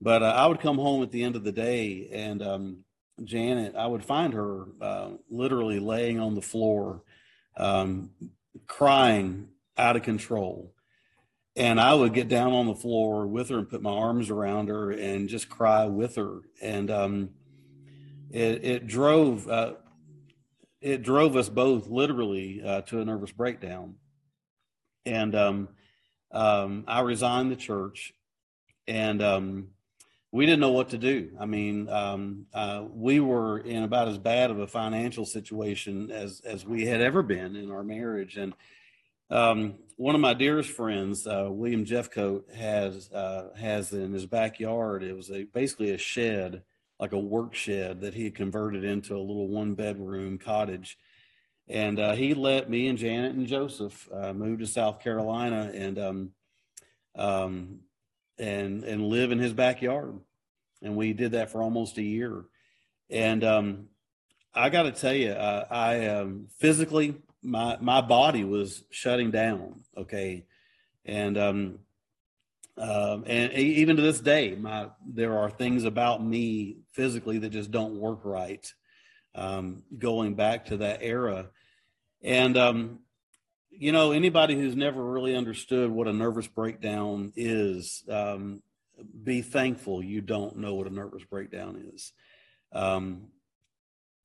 but 0.00 0.24
uh, 0.24 0.34
I 0.36 0.48
would 0.48 0.58
come 0.58 0.78
home 0.78 1.04
at 1.04 1.12
the 1.12 1.22
end 1.22 1.36
of 1.36 1.44
the 1.44 1.52
day, 1.52 2.08
and 2.12 2.42
um, 2.42 2.78
Janet, 3.22 3.76
I 3.76 3.86
would 3.86 4.04
find 4.04 4.34
her 4.34 4.64
uh, 4.80 5.10
literally 5.30 5.78
laying 5.78 6.18
on 6.18 6.34
the 6.34 6.42
floor, 6.42 7.02
um, 7.56 8.10
crying 8.66 9.50
out 9.78 9.96
of 9.96 10.02
control. 10.02 10.74
And 11.56 11.80
I 11.80 11.94
would 11.94 12.14
get 12.14 12.28
down 12.28 12.52
on 12.52 12.66
the 12.66 12.74
floor 12.74 13.26
with 13.26 13.48
her 13.48 13.58
and 13.58 13.68
put 13.68 13.82
my 13.82 13.90
arms 13.90 14.30
around 14.30 14.68
her 14.68 14.90
and 14.90 15.28
just 15.28 15.48
cry 15.48 15.86
with 15.86 16.16
her. 16.16 16.40
And 16.62 16.90
um, 16.90 17.30
it, 18.30 18.64
it 18.64 18.86
drove 18.86 19.48
uh, 19.48 19.74
it 20.80 21.02
drove 21.02 21.36
us 21.36 21.48
both 21.48 21.88
literally 21.88 22.62
uh, 22.64 22.82
to 22.82 23.00
a 23.00 23.04
nervous 23.04 23.32
breakdown. 23.32 23.94
And 25.04 25.34
um, 25.34 25.68
um, 26.30 26.84
I 26.86 27.00
resigned 27.00 27.50
the 27.50 27.56
church, 27.56 28.12
and 28.86 29.22
um, 29.22 29.68
we 30.30 30.44
didn't 30.46 30.60
know 30.60 30.72
what 30.72 30.90
to 30.90 30.98
do. 30.98 31.30
I 31.40 31.46
mean, 31.46 31.88
um, 31.88 32.46
uh, 32.52 32.84
we 32.92 33.18
were 33.18 33.58
in 33.58 33.82
about 33.82 34.08
as 34.08 34.18
bad 34.18 34.50
of 34.50 34.58
a 34.58 34.66
financial 34.66 35.24
situation 35.24 36.10
as 36.10 36.40
as 36.44 36.64
we 36.64 36.84
had 36.84 37.00
ever 37.00 37.22
been 37.22 37.56
in 37.56 37.70
our 37.70 37.82
marriage. 37.82 38.36
And 38.36 38.52
um, 39.30 39.74
one 39.96 40.14
of 40.14 40.20
my 40.20 40.34
dearest 40.34 40.70
friends, 40.70 41.26
uh, 41.26 41.48
William 41.50 41.84
Jeffcoat, 41.84 42.54
has 42.54 43.10
uh, 43.12 43.50
has 43.58 43.92
in 43.92 44.12
his 44.12 44.26
backyard. 44.26 45.02
It 45.02 45.16
was 45.16 45.30
a 45.30 45.44
basically 45.44 45.90
a 45.90 45.98
shed 45.98 46.62
like 46.98 47.12
a 47.12 47.18
work 47.18 47.54
shed 47.54 48.00
that 48.00 48.14
he 48.14 48.24
had 48.24 48.34
converted 48.34 48.84
into 48.84 49.14
a 49.14 49.20
little 49.20 49.48
one 49.48 49.74
bedroom 49.74 50.38
cottage. 50.38 50.98
And 51.68 51.98
uh, 51.98 52.12
he 52.12 52.34
let 52.34 52.68
me 52.70 52.88
and 52.88 52.98
Janet 52.98 53.34
and 53.34 53.46
Joseph 53.46 54.08
uh, 54.12 54.32
move 54.32 54.60
to 54.60 54.66
South 54.66 55.00
Carolina 55.00 55.70
and 55.74 55.98
um, 55.98 56.30
um, 57.14 57.80
and 58.38 58.84
and 58.84 59.06
live 59.06 59.32
in 59.32 59.38
his 59.38 59.52
backyard. 59.52 60.18
And 60.82 60.96
we 60.96 61.12
did 61.12 61.32
that 61.32 61.50
for 61.50 61.62
almost 61.62 61.98
a 61.98 62.02
year. 62.02 62.44
And 63.10 63.44
um, 63.44 63.88
I 64.54 64.70
got 64.70 64.84
to 64.84 64.92
tell 64.92 65.14
you, 65.14 65.30
uh, 65.30 65.66
I 65.70 66.06
um, 66.06 66.46
physically 66.58 67.16
my 67.42 67.78
my 67.80 68.00
body 68.00 68.44
was 68.44 68.84
shutting 68.90 69.30
down. 69.30 69.84
Okay, 69.96 70.46
and 71.04 71.38
um, 71.38 71.78
um, 72.76 73.24
and 73.26 73.52
even 73.52 73.96
to 73.96 74.02
this 74.02 74.20
day, 74.20 74.54
my 74.54 74.88
there 75.06 75.38
are 75.38 75.50
things 75.50 75.84
about 75.84 76.24
me 76.24 76.78
physically 76.92 77.38
that 77.38 77.50
just 77.50 77.70
don't 77.70 77.98
work 77.98 78.20
right. 78.24 78.72
Um, 79.34 79.84
going 79.96 80.34
back 80.34 80.66
to 80.66 80.78
that 80.78 81.00
era, 81.02 81.50
and 82.22 82.56
um, 82.56 83.00
you 83.70 83.92
know, 83.92 84.10
anybody 84.10 84.54
who's 84.54 84.74
never 84.74 85.02
really 85.02 85.36
understood 85.36 85.90
what 85.90 86.08
a 86.08 86.12
nervous 86.12 86.48
breakdown 86.48 87.32
is, 87.36 88.02
um, 88.08 88.62
be 89.22 89.42
thankful 89.42 90.02
you 90.02 90.20
don't 90.20 90.56
know 90.56 90.74
what 90.74 90.88
a 90.88 90.92
nervous 90.92 91.22
breakdown 91.24 91.90
is. 91.94 92.12
Um, 92.72 93.28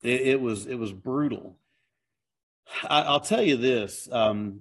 it, 0.02 0.20
it, 0.22 0.40
was 0.40 0.66
it 0.66 0.74
was 0.74 0.92
brutal. 0.92 1.56
I, 2.88 3.12
will 3.12 3.20
tell 3.20 3.42
you 3.42 3.56
this. 3.56 4.08
Um, 4.10 4.60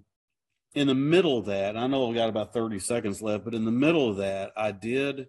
in 0.76 0.88
the 0.88 0.96
middle 0.96 1.38
of 1.38 1.46
that, 1.46 1.78
I 1.78 1.88
know 1.88 2.10
I've 2.10 2.16
got 2.16 2.30
about 2.30 2.54
30 2.54 2.80
seconds 2.80 3.22
left, 3.22 3.46
but 3.46 3.54
in 3.54 3.66
the 3.66 3.72
middle 3.72 4.10
of 4.10 4.18
that, 4.18 4.52
I 4.58 4.72
did 4.72 5.28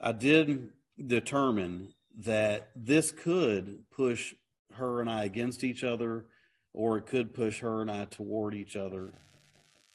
I 0.00 0.12
did 0.12 0.70
determine 1.04 1.94
that 2.18 2.70
this 2.74 3.10
could 3.10 3.84
push 3.90 4.34
her 4.74 5.00
and 5.00 5.08
I 5.08 5.24
against 5.24 5.64
each 5.64 5.84
other, 5.84 6.26
or 6.72 6.98
it 6.98 7.06
could 7.06 7.34
push 7.34 7.60
her 7.60 7.80
and 7.80 7.90
I 7.90 8.04
toward 8.06 8.54
each 8.54 8.76
other. 8.76 9.12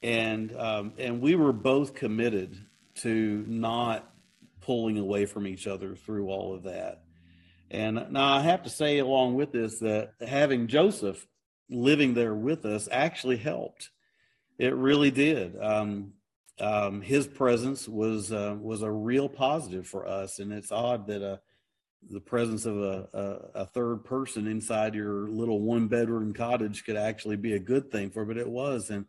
And 0.02 0.56
um, 0.56 0.94
and 0.98 1.22
we 1.22 1.36
were 1.36 1.54
both 1.54 1.94
committed 1.94 2.58
to 2.96 3.44
not 3.48 4.12
pulling 4.62 4.98
away 4.98 5.26
from 5.26 5.48
each 5.48 5.68
other 5.68 5.96
through 5.96 6.30
all 6.30 6.54
of 6.54 6.64
that. 6.64 7.04
And 7.72 8.12
now 8.12 8.34
I 8.34 8.42
have 8.42 8.64
to 8.64 8.70
say, 8.70 9.00
along 9.00 9.36
with 9.36 9.52
this, 9.52 9.80
that 9.80 10.14
having 10.26 10.68
Joseph 10.68 11.26
living 11.70 12.14
there 12.14 12.34
with 12.34 12.66
us 12.66 12.88
actually 12.92 13.38
helped. 13.38 13.90
It 14.58 14.76
really 14.76 15.12
did. 15.12 15.62
Um, 15.62 16.14
um, 16.60 17.02
his 17.02 17.26
presence 17.26 17.88
was 17.88 18.34
uh, 18.34 18.56
was 18.60 18.82
a 18.82 18.92
real 18.92 19.30
positive 19.30 19.88
for 19.88 20.06
us, 20.06 20.40
and 20.40 20.52
it's 20.52 20.72
odd 20.72 21.08
that 21.08 21.24
uh, 21.24 21.38
the 22.10 22.20
presence 22.20 22.66
of 22.66 22.78
a, 22.78 23.08
a, 23.14 23.62
a, 23.62 23.66
third 23.66 24.04
person 24.04 24.48
inside 24.48 24.96
your 24.96 25.30
little 25.30 25.62
one 25.62 25.88
bedroom 25.88 26.34
cottage 26.34 26.86
could 26.86 26.96
actually 26.96 27.36
be 27.36 27.54
a 27.54 27.60
good 27.60 27.92
thing 27.92 28.10
for, 28.10 28.26
but 28.26 28.38
it 28.38 28.48
was. 28.48 28.90
And 28.90 29.06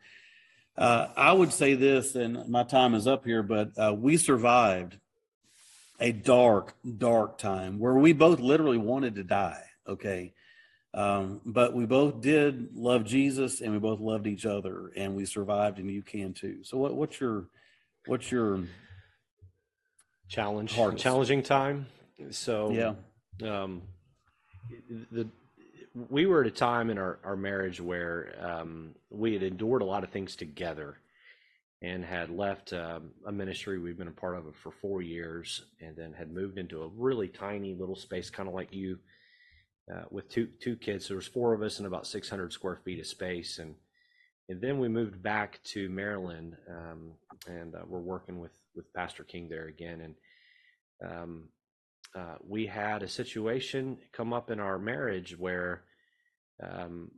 uh, 0.76 1.08
I 1.16 1.32
would 1.32 1.52
say 1.52 1.74
this, 1.74 2.14
and 2.14 2.48
my 2.48 2.64
time 2.64 2.94
is 2.94 3.06
up 3.06 3.24
here, 3.24 3.42
but 3.42 3.70
uh, 3.76 3.94
we 3.96 4.16
survived 4.16 4.98
a 6.00 6.12
dark, 6.12 6.74
dark 6.98 7.38
time 7.38 7.78
where 7.78 7.94
we 7.94 8.12
both 8.12 8.40
literally 8.40 8.78
wanted 8.78 9.16
to 9.16 9.24
die. 9.24 9.64
Okay. 9.86 10.32
Um, 10.92 11.40
but 11.44 11.72
we 11.72 11.86
both 11.86 12.20
did 12.20 12.74
love 12.74 13.04
Jesus 13.04 13.60
and 13.60 13.72
we 13.72 13.78
both 13.78 14.00
loved 14.00 14.26
each 14.26 14.44
other 14.44 14.90
and 14.96 15.14
we 15.14 15.24
survived 15.24 15.78
and 15.78 15.90
you 15.90 16.02
can 16.02 16.32
too. 16.32 16.64
So 16.64 16.78
what, 16.78 16.94
what's 16.94 17.20
your, 17.20 17.46
what's 18.06 18.32
your 18.32 18.64
challenge, 20.28 20.74
hardest? 20.74 21.02
challenging 21.02 21.42
time? 21.42 21.86
So, 22.30 22.70
yeah, 22.70 22.94
um, 23.48 23.82
the, 25.12 25.28
we 26.08 26.26
were 26.26 26.42
at 26.42 26.46
a 26.46 26.52
time 26.52 26.90
in 26.90 26.98
our, 26.98 27.18
our 27.24 27.36
marriage 27.36 27.80
where 27.80 28.34
um, 28.40 28.94
we 29.10 29.32
had 29.32 29.42
endured 29.42 29.82
a 29.82 29.84
lot 29.84 30.04
of 30.04 30.10
things 30.10 30.36
together 30.36 30.98
and 31.82 32.04
had 32.04 32.30
left 32.30 32.72
um, 32.72 33.10
a 33.26 33.32
ministry 33.32 33.78
we've 33.78 33.96
been 33.96 34.08
a 34.08 34.12
part 34.12 34.36
of 34.36 34.46
it 34.46 34.54
for 34.54 34.70
four 34.70 35.02
years 35.02 35.64
and 35.80 35.96
then 35.96 36.12
had 36.12 36.30
moved 36.30 36.58
into 36.58 36.82
a 36.82 36.88
really 36.88 37.28
tiny 37.28 37.74
little 37.74 37.96
space 37.96 38.28
kind 38.28 38.48
of 38.48 38.54
like 38.54 38.72
you 38.72 38.94
uh, 38.94 38.98
with 40.10 40.28
two 40.28 40.48
two 40.60 40.76
kids. 40.76 41.06
So 41.06 41.14
there 41.14 41.18
was 41.18 41.26
four 41.26 41.52
of 41.52 41.62
us 41.62 41.80
in 41.80 41.86
about 41.86 42.06
600 42.06 42.52
square 42.52 42.80
feet 42.84 43.00
of 43.00 43.06
space. 43.06 43.58
And 43.58 43.74
and 44.48 44.60
then 44.60 44.78
we 44.78 44.88
moved 44.88 45.22
back 45.22 45.62
to 45.64 45.88
maryland 45.88 46.56
um, 46.68 47.12
and 47.46 47.74
uh, 47.74 47.82
we're 47.86 48.00
working 48.00 48.38
with 48.38 48.52
with 48.74 48.92
pastor 48.94 49.24
king 49.24 49.48
there 49.48 49.68
again. 49.68 50.00
And 50.00 50.14
um, 51.12 51.48
uh, 52.14 52.36
we 52.46 52.66
had 52.66 53.02
a 53.02 53.08
situation 53.08 53.98
come 54.12 54.32
up 54.32 54.50
in 54.50 54.60
our 54.60 54.78
marriage 54.78 55.38
where 55.38 55.84
um, 56.62 57.10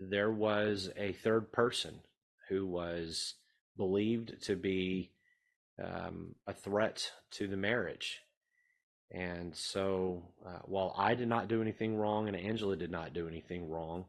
there 0.00 0.30
was 0.30 0.90
a 0.96 1.12
third 1.12 1.52
person 1.52 2.00
who 2.48 2.66
was 2.66 3.34
believed 3.76 4.42
to 4.42 4.56
be 4.56 5.10
um, 5.82 6.34
a 6.46 6.52
threat 6.52 7.10
to 7.32 7.46
the 7.46 7.56
marriage. 7.56 8.20
And 9.10 9.56
so, 9.56 10.22
uh, 10.46 10.60
while 10.64 10.94
I 10.98 11.14
did 11.14 11.28
not 11.28 11.48
do 11.48 11.62
anything 11.62 11.96
wrong 11.96 12.28
and 12.28 12.36
Angela 12.36 12.76
did 12.76 12.90
not 12.90 13.14
do 13.14 13.26
anything 13.26 13.68
wrong, 13.68 14.04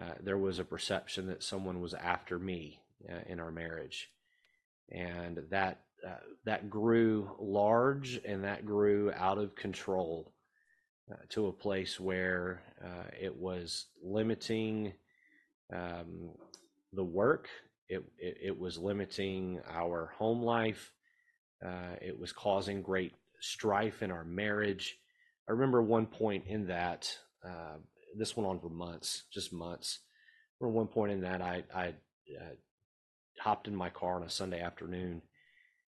uh, 0.00 0.14
there 0.22 0.38
was 0.38 0.58
a 0.58 0.64
perception 0.64 1.26
that 1.26 1.42
someone 1.42 1.80
was 1.82 1.92
after 1.92 2.38
me 2.38 2.80
uh, 3.10 3.20
in 3.26 3.38
our 3.38 3.50
marriage, 3.50 4.10
and 4.90 5.40
that 5.50 5.82
uh, 6.06 6.16
that 6.44 6.70
grew 6.70 7.30
large 7.38 8.20
and 8.24 8.44
that 8.44 8.64
grew 8.64 9.12
out 9.12 9.36
of 9.36 9.54
control 9.54 10.32
uh, 11.12 11.16
to 11.28 11.48
a 11.48 11.52
place 11.52 12.00
where 12.00 12.62
uh, 12.82 13.10
it 13.20 13.36
was 13.36 13.86
limiting 14.02 14.94
um, 15.72 16.30
the 16.94 17.04
work 17.04 17.48
it, 17.88 18.02
it, 18.18 18.38
it 18.42 18.58
was 18.58 18.78
limiting 18.78 19.60
our 19.70 20.12
home 20.16 20.42
life. 20.42 20.92
It 22.00 22.18
was 22.18 22.32
causing 22.32 22.82
great 22.82 23.12
strife 23.42 24.02
in 24.02 24.10
our 24.10 24.24
marriage. 24.24 24.96
I 25.48 25.52
remember 25.52 25.82
one 25.82 26.06
point 26.06 26.44
in 26.46 26.66
that, 26.68 27.14
uh, 27.44 27.76
this 28.16 28.36
went 28.36 28.48
on 28.48 28.60
for 28.60 28.70
months, 28.70 29.24
just 29.32 29.52
months. 29.52 30.00
For 30.58 30.68
one 30.68 30.86
point 30.86 31.12
in 31.12 31.20
that, 31.22 31.42
I, 31.42 31.64
I 31.74 31.88
uh, 31.88 32.54
hopped 33.38 33.68
in 33.68 33.74
my 33.74 33.90
car 33.90 34.16
on 34.16 34.22
a 34.22 34.30
Sunday 34.30 34.60
afternoon 34.60 35.22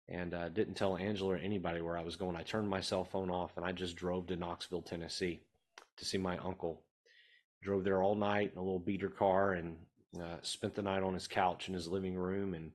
and 0.07 0.33
uh, 0.33 0.49
didn't 0.49 0.75
tell 0.75 0.97
Angela 0.97 1.33
or 1.33 1.37
anybody 1.37 1.81
where 1.81 1.97
I 1.97 2.03
was 2.03 2.15
going. 2.15 2.35
I 2.35 2.43
turned 2.43 2.69
my 2.69 2.81
cell 2.81 3.03
phone 3.03 3.29
off 3.29 3.57
and 3.57 3.65
I 3.65 3.71
just 3.71 3.95
drove 3.95 4.27
to 4.27 4.35
Knoxville, 4.35 4.83
Tennessee 4.83 5.41
to 5.97 6.05
see 6.05 6.17
my 6.17 6.37
uncle. 6.37 6.83
Drove 7.61 7.83
there 7.83 8.01
all 8.01 8.15
night 8.15 8.51
in 8.53 8.57
a 8.57 8.63
little 8.63 8.79
beater 8.79 9.09
car 9.09 9.53
and 9.53 9.75
uh, 10.17 10.37
spent 10.41 10.75
the 10.75 10.81
night 10.81 11.03
on 11.03 11.13
his 11.13 11.27
couch 11.27 11.67
in 11.67 11.73
his 11.73 11.87
living 11.87 12.15
room, 12.15 12.53
and 12.53 12.71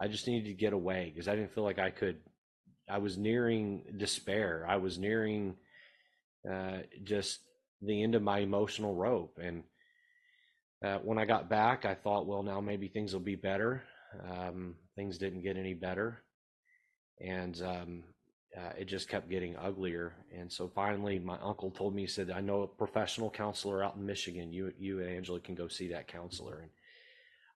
I 0.00 0.08
just 0.08 0.26
needed 0.26 0.48
to 0.48 0.54
get 0.54 0.72
away 0.72 1.10
because 1.12 1.28
I 1.28 1.36
didn't 1.36 1.54
feel 1.54 1.64
like 1.64 1.78
I 1.78 1.90
could. 1.90 2.18
I 2.88 2.98
was 2.98 3.16
nearing 3.16 3.82
despair. 3.96 4.64
I 4.68 4.76
was 4.76 4.98
nearing 4.98 5.56
uh, 6.50 6.78
just 7.04 7.40
the 7.82 8.02
end 8.02 8.14
of 8.14 8.22
my 8.22 8.38
emotional 8.38 8.94
rope, 8.94 9.38
and 9.42 9.62
uh, 10.84 10.98
when 10.98 11.18
I 11.18 11.24
got 11.24 11.48
back, 11.48 11.84
I 11.84 11.94
thought, 11.94 12.26
well, 12.26 12.42
now 12.42 12.60
maybe 12.60 12.88
things 12.88 13.12
will 13.12 13.20
be 13.20 13.34
better. 13.34 13.82
Um, 14.30 14.76
things 14.94 15.18
didn't 15.18 15.42
get 15.42 15.56
any 15.56 15.74
better, 15.74 16.22
and 17.20 17.60
um, 17.62 18.04
uh, 18.56 18.72
it 18.78 18.86
just 18.86 19.08
kept 19.08 19.28
getting 19.28 19.56
uglier. 19.56 20.14
And 20.34 20.50
so 20.50 20.70
finally, 20.74 21.18
my 21.18 21.38
uncle 21.42 21.70
told 21.70 21.94
me, 21.94 22.02
he 22.02 22.08
said, 22.08 22.30
I 22.30 22.40
know 22.40 22.62
a 22.62 22.66
professional 22.66 23.30
counselor 23.30 23.84
out 23.84 23.96
in 23.96 24.06
Michigan. 24.06 24.52
You, 24.52 24.72
you 24.78 25.00
and 25.00 25.10
Angela 25.10 25.40
can 25.40 25.54
go 25.54 25.68
see 25.68 25.88
that 25.88 26.08
counselor. 26.08 26.60
And 26.60 26.70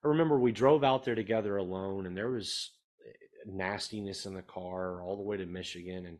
I 0.05 0.09
remember 0.09 0.39
we 0.39 0.53
drove 0.53 0.85
out 0.85 1.05
there 1.05 1.15
together 1.15 1.57
alone, 1.57 2.07
and 2.07 2.17
there 2.17 2.31
was 2.31 2.71
nastiness 3.47 4.27
in 4.27 4.35
the 4.35 4.43
car 4.43 5.03
all 5.03 5.17
the 5.17 5.23
way 5.23 5.37
to 5.37 5.47
Michigan 5.47 6.19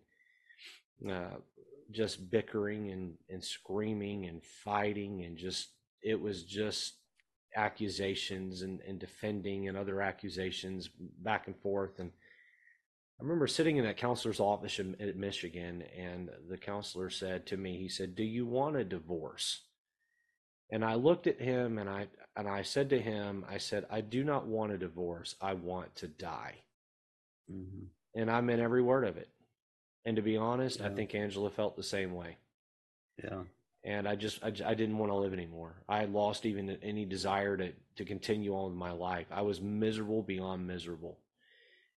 and 1.01 1.13
uh, 1.13 1.37
just 1.91 2.31
bickering 2.31 2.91
and, 2.91 3.15
and 3.29 3.43
screaming 3.43 4.27
and 4.27 4.43
fighting. 4.43 5.25
And 5.25 5.37
just, 5.37 5.71
it 6.03 6.21
was 6.21 6.45
just 6.45 6.95
accusations 7.57 8.63
and, 8.63 8.81
and 8.87 8.99
defending 8.99 9.69
and 9.69 9.77
other 9.77 10.01
accusations 10.01 10.89
back 11.23 11.47
and 11.47 11.57
forth. 11.61 11.99
And 11.99 12.11
I 13.21 13.23
remember 13.23 13.47
sitting 13.47 13.77
in 13.77 13.85
that 13.85 13.99
counselor's 13.99 14.41
office 14.41 14.79
in, 14.79 14.95
in 14.99 15.19
Michigan, 15.21 15.83
and 15.97 16.31
the 16.49 16.57
counselor 16.57 17.11
said 17.11 17.47
to 17.47 17.57
me, 17.59 17.77
he 17.77 17.89
said, 17.89 18.15
"Do 18.15 18.23
you 18.23 18.47
want 18.47 18.77
a 18.77 18.85
divorce?" 18.85 19.61
And 20.71 20.83
I 20.85 20.95
looked 20.95 21.27
at 21.27 21.41
him 21.41 21.77
and 21.77 21.91
I 21.91 22.09
and 22.35 22.49
I 22.49 22.63
said 22.63 22.89
to 22.91 22.99
him, 22.99 23.45
I 23.47 23.59
said, 23.59 23.85
"I 23.91 24.01
do 24.01 24.25
not 24.25 24.47
want 24.47 24.73
a 24.73 24.79
divorce. 24.79 25.35
I 25.41 25.53
want 25.53 25.97
to 25.97 26.09
die." 26.09 26.63
Mm-hmm. 27.51 27.85
And 28.15 28.31
I 28.31 28.41
meant 28.41 28.61
every 28.61 28.83
word 28.83 29.07
of 29.07 29.17
it. 29.17 29.29
And 30.05 30.17
to 30.17 30.23
be 30.23 30.37
honest, 30.37 30.81
yeah. 30.81 30.87
I 30.87 30.91
think 30.91 31.15
Angela 31.15 31.51
felt 31.51 31.77
the 31.77 31.83
same 31.83 32.15
way. 32.15 32.37
Yeah. 33.23 33.43
And 33.85 34.09
I 34.09 34.17
just 34.17 34.43
I, 34.43 34.49
I 34.49 34.75
didn't 34.75 34.99
want 34.99 35.11
to 35.13 35.17
live 35.17 35.33
anymore. 35.33 35.83
I 35.89 35.99
had 35.99 36.13
lost 36.13 36.47
even 36.47 36.79
any 36.83 37.05
desire 37.05 37.57
to 37.57 37.73
to 37.97 38.05
continue 38.05 38.55
on 38.55 38.71
with 38.71 38.79
my 38.79 38.93
life. 38.93 39.27
I 39.31 39.43
was 39.43 39.61
miserable 39.61 40.23
beyond 40.23 40.67
miserable 40.67 41.19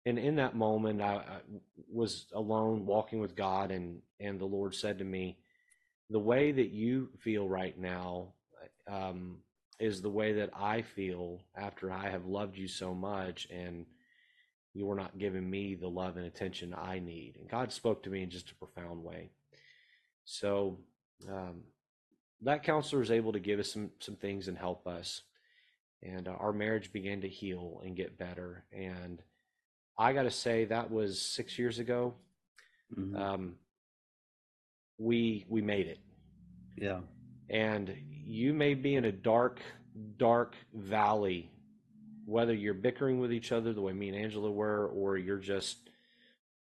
and 0.05 0.17
in 0.17 0.35
that 0.35 0.55
moment 0.55 1.01
I, 1.01 1.15
I, 1.15 1.39
was 1.91 2.25
alone 2.33 2.85
walking 2.85 3.19
with 3.19 3.35
god 3.35 3.71
and 3.71 4.01
and 4.19 4.39
the 4.39 4.45
lord 4.45 4.73
said 4.75 4.99
to 4.99 5.03
me 5.03 5.37
the 6.09 6.19
way 6.19 6.51
that 6.51 6.71
you 6.71 7.09
feel 7.19 7.47
right 7.47 7.77
now 7.77 8.33
um, 8.87 9.37
is 9.79 10.01
the 10.01 10.09
way 10.09 10.33
that 10.33 10.49
i 10.55 10.81
feel 10.81 11.39
after 11.55 11.91
i 11.91 12.09
have 12.09 12.25
loved 12.25 12.57
you 12.57 12.67
so 12.67 12.93
much 12.93 13.47
and 13.51 13.85
you 14.73 14.85
were 14.85 14.95
not 14.95 15.17
giving 15.17 15.49
me 15.49 15.75
the 15.75 15.87
love 15.87 16.17
and 16.17 16.25
attention 16.25 16.73
i 16.77 16.99
need 16.99 17.37
and 17.39 17.49
god 17.49 17.71
spoke 17.71 18.03
to 18.03 18.09
me 18.09 18.23
in 18.23 18.29
just 18.29 18.51
a 18.51 18.55
profound 18.55 19.03
way 19.03 19.29
so 20.25 20.77
um, 21.29 21.61
that 22.41 22.63
counselor 22.63 22.99
was 22.99 23.11
able 23.11 23.33
to 23.33 23.39
give 23.39 23.59
us 23.59 23.71
some 23.71 23.91
some 23.99 24.15
things 24.15 24.47
and 24.47 24.57
help 24.57 24.87
us 24.87 25.23
and 26.03 26.27
uh, 26.27 26.31
our 26.31 26.53
marriage 26.53 26.91
began 26.91 27.21
to 27.21 27.27
heal 27.27 27.81
and 27.83 27.95
get 27.95 28.17
better 28.17 28.63
and 28.71 29.21
I 30.01 30.13
got 30.13 30.23
to 30.23 30.31
say 30.31 30.65
that 30.65 30.89
was 30.89 31.21
six 31.21 31.59
years 31.59 31.77
ago. 31.77 32.15
Mm-hmm. 32.97 33.15
Um, 33.15 33.55
we 34.97 35.45
we 35.47 35.61
made 35.61 35.87
it. 35.87 35.99
Yeah. 36.75 37.01
And 37.49 37.95
you 38.25 38.53
may 38.53 38.73
be 38.73 38.95
in 38.95 39.05
a 39.05 39.11
dark, 39.11 39.61
dark 40.17 40.55
valley, 40.73 41.51
whether 42.31 42.53
you're 42.53 42.73
bickering 42.73 43.19
with 43.19 43.33
each 43.33 43.51
other 43.51 43.73
the 43.73 43.81
way 43.81 43.91
me 43.91 44.07
and 44.07 44.17
Angela 44.17 44.49
were, 44.49 44.87
or 44.87 45.17
you're 45.17 45.37
just 45.37 45.89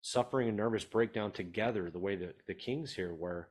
suffering 0.01 0.49
a 0.49 0.53
nervous 0.53 0.85
breakdown 0.85 1.31
together 1.31 1.91
the 1.91 1.99
way 1.99 2.17
that 2.17 2.37
the 2.47 2.55
kings 2.55 2.95
here 2.95 3.13
were. 3.13 3.49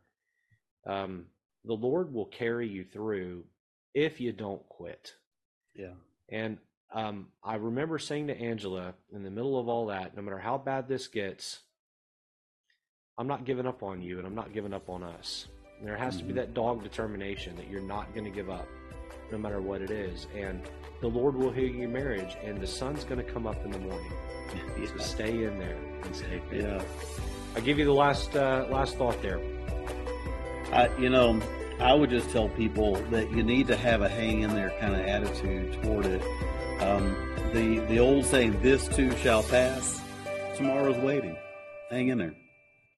Um, 0.87 1.25
the 1.63 1.75
Lord 1.75 2.11
will 2.11 2.25
carry 2.25 2.67
you 2.67 2.83
through 2.83 3.43
if 3.93 4.19
you 4.19 4.31
don't 4.31 4.67
quit. 4.69 5.13
Yeah. 5.75 5.93
And 6.29 6.57
um, 6.91 7.27
I 7.43 7.55
remember 7.55 7.99
saying 7.99 8.27
to 8.27 8.37
Angela 8.37 8.95
in 9.13 9.21
the 9.21 9.29
middle 9.29 9.59
of 9.59 9.69
all 9.69 9.85
that, 9.87 10.15
no 10.15 10.23
matter 10.23 10.39
how 10.39 10.57
bad 10.57 10.87
this 10.87 11.07
gets, 11.07 11.59
I'm 13.19 13.27
not 13.27 13.45
giving 13.45 13.67
up 13.67 13.83
on 13.83 14.01
you 14.01 14.17
and 14.17 14.25
I'm 14.25 14.35
not 14.35 14.51
giving 14.51 14.73
up 14.73 14.89
on 14.89 15.03
us. 15.03 15.47
And 15.77 15.87
there 15.87 15.95
has 15.95 16.15
mm-hmm. 16.15 16.19
to 16.19 16.25
be 16.25 16.29
mm-hmm. 16.31 16.39
that 16.39 16.53
dog 16.55 16.81
determination 16.81 17.55
that 17.57 17.69
you're 17.69 17.81
not 17.81 18.11
going 18.15 18.25
to 18.25 18.31
give 18.31 18.49
up 18.49 18.67
no 19.31 19.37
matter 19.37 19.61
what 19.61 19.81
it 19.81 19.91
is. 19.91 20.27
And 20.35 20.61
the 21.01 21.07
Lord 21.07 21.35
will 21.35 21.51
heal 21.51 21.69
your 21.69 21.89
marriage, 21.89 22.35
and 22.43 22.59
the 22.59 22.67
sun's 22.67 23.03
going 23.03 23.23
to 23.23 23.31
come 23.31 23.47
up 23.47 23.63
in 23.65 23.71
the 23.71 23.79
morning. 23.79 24.11
yeah. 24.53 24.85
So 24.97 24.97
stay 24.97 25.43
in 25.43 25.59
there 25.59 25.77
and 26.03 26.15
stay. 26.15 26.41
There. 26.49 26.61
Yeah. 26.61 26.83
I 27.55 27.59
give 27.59 27.77
you 27.77 27.85
the 27.85 27.93
last 27.93 28.35
uh, 28.35 28.65
last 28.69 28.97
thought 28.97 29.21
there. 29.21 29.39
I, 30.71 30.89
you 30.97 31.09
know, 31.09 31.41
I 31.79 31.93
would 31.93 32.09
just 32.09 32.29
tell 32.29 32.49
people 32.49 32.95
that 33.11 33.31
you 33.31 33.43
need 33.43 33.67
to 33.67 33.75
have 33.75 34.01
a 34.01 34.09
hang 34.09 34.41
in 34.41 34.53
there 34.53 34.71
kind 34.79 34.95
of 34.95 35.01
attitude 35.01 35.81
toward 35.83 36.05
it. 36.05 36.21
Um, 36.81 37.15
the 37.53 37.79
the 37.87 37.99
old 37.99 38.25
saying, 38.25 38.61
"This 38.61 38.87
too 38.87 39.15
shall 39.17 39.43
pass." 39.43 40.01
Tomorrow's 40.55 40.97
waiting. 40.97 41.35
Hang 41.89 42.09
in 42.09 42.17
there. 42.17 42.33